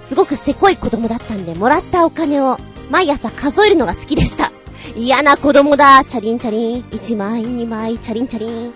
[0.00, 2.58] すごくせこい子供だったんで、もらったお金を
[2.90, 4.52] 毎朝数えるのが好きでした。
[4.94, 6.04] 嫌な子供だ。
[6.04, 6.82] チャリンチャリン。
[6.82, 8.72] 1枚、2枚、チャリンチャリン。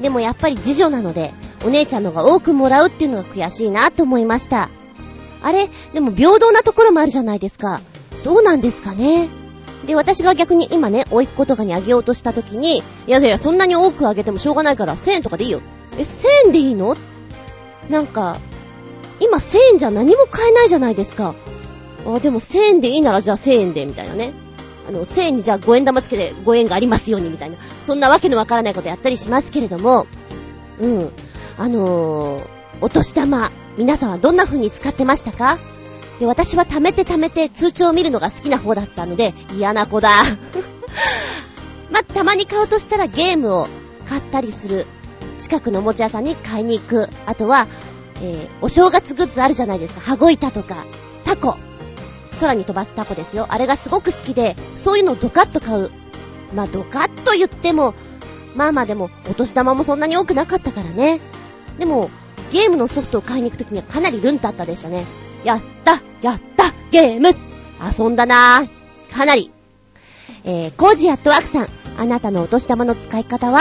[0.00, 1.32] でもやっぱり次女なので、
[1.64, 4.70] お姉ちゃんのが多くもらうっていうのが悔しいなと思いました。
[5.42, 5.70] あれ？
[5.92, 7.80] でも平等なところもあるじゃないですか。
[8.24, 9.28] どうなんですかね？
[9.86, 15.60] で、私が逆に今ね、甥っ子とかにあげようとした時に、いやいや、そんなに多くあげてもしょうがないから1000円とかでいいよ。
[15.96, 16.96] え、1000円でいいの？
[17.88, 18.38] なんか、
[19.20, 21.34] 今1000円じゃ何も買えないじゃないですか。
[22.06, 24.32] あ、でも1000円でいいならじゃあ1000円で、みたいなね。
[24.88, 27.58] あの、1000円にじゃあ5円玉つけて5円がありますように、みたいな。
[27.82, 30.06] そんなわけのわからないことやったりしますけれども、
[30.80, 31.10] うん。
[31.58, 32.46] あのー、
[32.80, 35.58] お年玉、皆さんはどんな風に使ってましたか？
[36.18, 40.10] で、私は貯めて貯めて通帳を見るのが好きな方だったので、嫌な子だ。
[41.92, 43.68] またまに買うとしたらゲームを
[44.08, 44.86] 買ったりする。
[45.38, 47.08] 近くのおもちゃ屋さんに買いに行く。
[47.26, 47.66] あとは、
[48.22, 50.00] えー、お正月グッズあるじゃないですか。
[50.00, 50.86] 羽子板とか、
[51.24, 51.56] タコ。
[52.40, 53.46] 空に飛ばすタコですよ。
[53.50, 55.90] あれがすごく好きで、そういうのをドカッと買う。
[56.54, 57.94] まあ、ドカッと言っても、
[58.54, 61.20] まあまあでも、お年玉もそんなに多くなかったからね。
[61.78, 62.10] でも、
[62.50, 65.04] ゲームのソフトを買いに行くときにはかなりルンとあったでしたね。
[65.44, 67.28] やったやったゲーム
[67.80, 69.14] 遊んだなぁ。
[69.14, 69.52] かなり。
[70.44, 71.68] えー、コージアットワークさん、
[71.98, 73.60] あなたのお年玉の使い方は？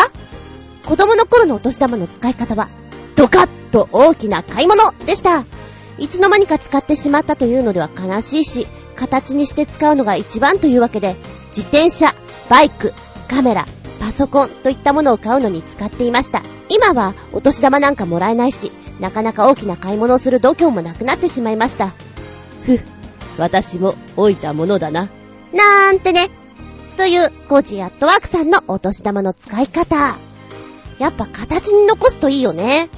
[0.85, 2.69] 子供の頃のお年玉の使い方は、
[3.15, 5.43] ドカッと大きな買い物でした。
[5.99, 11.15] いつの間にか使ってしまったというのでは悲しいし、形にして使うのが一番というわけで、
[11.47, 12.13] 自転車、
[12.49, 12.93] バイク、
[13.27, 13.65] カメラ、
[13.99, 16.41] パソコンといったものを買うのに使っていました。
[16.69, 21.93] 今はお年玉なんかもらえないし、なかなか大きな買い物をする度胸もなくなってしまいました。
[22.63, 22.81] ふっ、
[23.37, 25.09] 私も老いたものだな。
[25.53, 26.29] なーんてね。
[26.97, 30.15] という、コーチアットワークさんのお年玉の使い方。
[30.97, 32.89] やっぱ形に残すといいよね。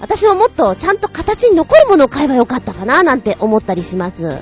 [0.00, 4.22] 私ももっとちゃんと形に残るものを買えばよかったかななんて思ったりします。
[4.22, 4.38] で、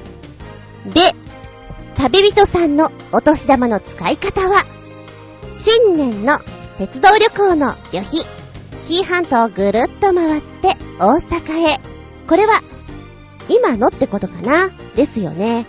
[1.95, 4.63] 旅人さんのお年玉の使い方は、
[5.51, 6.39] 新年の
[6.77, 8.21] 鉄道旅行の旅費、
[8.87, 11.81] 紀伊半島をぐるっと回って大阪へ。
[12.29, 12.61] これは、
[13.49, 14.71] 今のってことかな？
[14.95, 15.67] ですよね。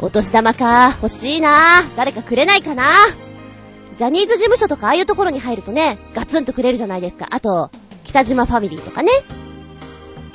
[0.00, 2.86] お年玉か、欲しいな誰かくれないかな？
[3.96, 7.28] ジャニーズ事務所とかああいうところに入るとね、ガツンとくれるじゃないですか。
[7.30, 7.70] あと、
[8.12, 9.10] 北島ファミリーとかね。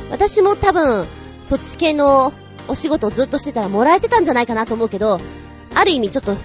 [0.09, 1.05] 私も多分、
[1.43, 2.33] そっち系の
[2.67, 5.19] お仕事をずっとしてたらもらえてたんじゃないかなと思うけど、
[5.75, 6.35] ある意味ちょっと、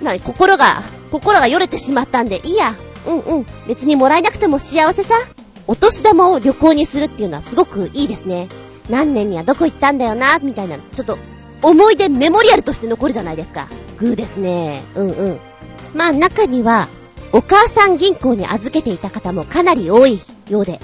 [0.00, 2.76] な、心が、心がよれてしまったんで、いいや。
[3.04, 3.46] うんうん。
[3.66, 5.14] 別にもらえなくても幸せさ。
[5.66, 8.46] お年玉を旅行にするっていうのはすごくいいですね。
[8.88, 11.18] 何年にはどこ行ったんだよな、みたいな、ちょっと、
[11.62, 13.66] 思い出メモリアルとして残るじゃないですか。
[13.96, 14.84] グーですね。
[14.94, 15.40] うんうん。
[15.94, 16.86] まあ中には、
[17.36, 20.18] お母さん銀行に預けていた方もかなり多い
[20.48, 20.80] ようで、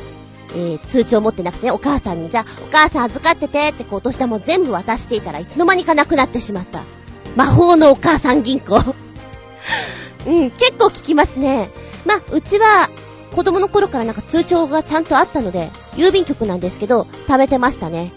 [0.50, 6.82] えー、通帳持ってなくて、お母さんに、じゃあ、お母さん預かっててってこう、お年玉を全部渡していたらいつの間にかなくなってしまった。
[7.36, 8.78] 魔法のお母さん銀行
[10.28, 11.70] うん、結構聞きますね。
[12.04, 12.90] まあ、うちは、
[13.34, 18.12] 子供の頃からなんか通帳がちゃんとあったので、郵便局なんですけど、貯めてましたね。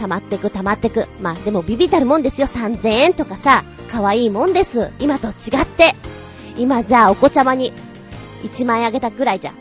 [0.00, 1.06] 溜まってく溜まってく。
[1.20, 2.48] まあ、でもビビたるもんですよ。
[2.48, 4.90] 3000円とかさ、可愛いもんです。
[4.98, 5.94] 今と違って。
[6.58, 7.72] 今じゃあお子ちゃまに
[8.44, 9.52] 1万円あげたぐらいじゃ、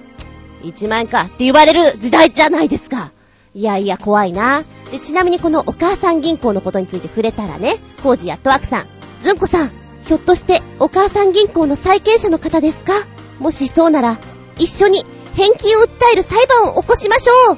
[0.63, 3.11] 1万円かって言われる時代じゃないですか。
[3.53, 4.63] いやいや怖いな。
[4.91, 8.87] で、ちなみにこのお母さん銀行のことについて触れたらね、コージやットワークさん、
[9.19, 12.93] ずんこさん、ひょっとしてお母さん銀行の債権者の方ですか？
[13.39, 14.17] もしそうなら、
[14.57, 15.05] 一緒に
[15.35, 17.57] 返金を訴える裁判を起こしましょう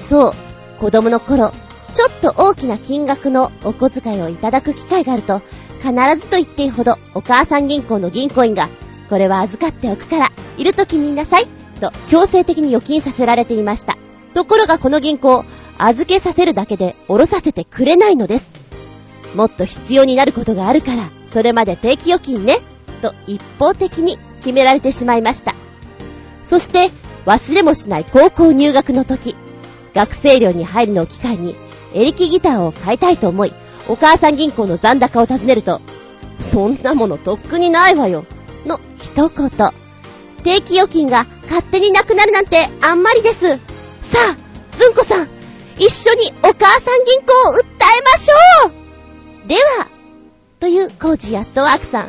[0.00, 0.34] そう、
[0.78, 1.52] 子供の頃、
[1.92, 5.42] ちょっと大きな金額のお小遣いをいただく機会があると、
[5.80, 8.68] 必ずと言っていいほどお母さん銀行の銀行員が、
[9.08, 10.28] これは預かっておくから、
[10.58, 11.46] いる時にいなさい、
[11.80, 13.96] と強制的に預金させられていました。
[14.34, 15.44] ところがこの銀行、
[15.78, 18.48] 預けさせるだけで下ろさせてくれないのです。
[19.34, 22.58] もっと必要になることがあるから、それまで定期預金ね、
[23.00, 25.54] と一方的に決められてしまいました。
[26.42, 26.90] そして、
[27.26, 29.36] 忘れもしない高校入学の時、
[29.94, 31.56] 学生寮に入るのを機会に、
[31.94, 33.52] エレキギターを買いたいと思い、
[33.88, 35.80] お母さん銀行の残高を尋ねると、
[36.38, 38.24] そんなものとっくにないわよ。
[38.66, 39.50] の一言。
[40.42, 43.58] 定期預金が勝手になくなるなんてあんまりです。
[44.00, 45.28] さあ、ずんこさん、
[45.76, 48.68] 一緒にお母さん銀行を訴えましょ
[49.44, 49.88] うでは、
[50.60, 52.08] というコージやっとワークさん。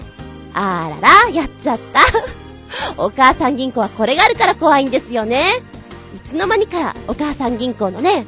[0.54, 2.02] あらら、やっちゃった。
[2.98, 5.48] お母さん銀行はこれがあるから怖いんですよね。
[6.16, 8.26] いつの間にかお母さん銀行のね、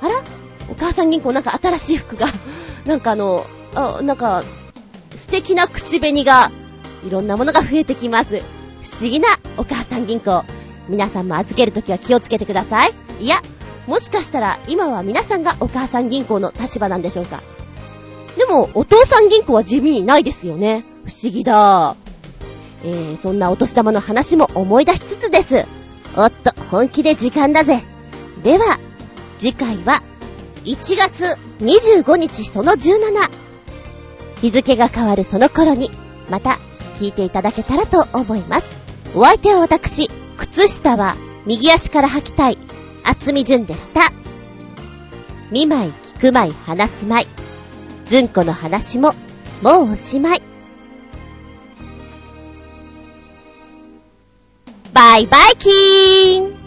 [0.00, 0.14] あら？
[0.70, 2.26] お母さん銀行なんか新しい服が
[2.84, 4.42] なんかあの、あ、なんか、
[5.14, 6.50] 素敵な口紅が、
[7.06, 8.40] いろんなものが増えてきます。
[8.82, 10.44] 不思議なお母さん銀行。
[10.88, 12.92] 皆さんも預けるときは気をつけてください。
[13.20, 13.36] いや、
[13.86, 17.42] もしかしたら今は皆さんがお母さん銀行の立場なんでしょうか。
[18.36, 20.84] でも、お父さん銀行は地味にないですよね。
[21.06, 21.96] 不思議だ。
[22.84, 25.66] えー、そんなお年玉の話も思い出しつつです。
[26.16, 27.82] おっと、本気で時間だぜ。
[28.42, 28.78] では、
[29.38, 30.02] 次回は、
[30.64, 33.44] 1月25日その17。
[34.40, 35.90] 日付が変わるその頃に、
[36.30, 36.58] また、
[36.94, 38.66] 聞いていただけたらと思います。
[39.14, 41.16] お相手は私、靴下は、
[41.46, 42.58] 右足から履きたい、
[43.04, 44.00] 厚み順でした。
[45.50, 47.26] 見舞い、聞く舞い、話す舞い。
[48.06, 49.14] ずんこの話も、
[49.62, 50.42] もうおしまい。
[54.92, 56.63] バイバイキーン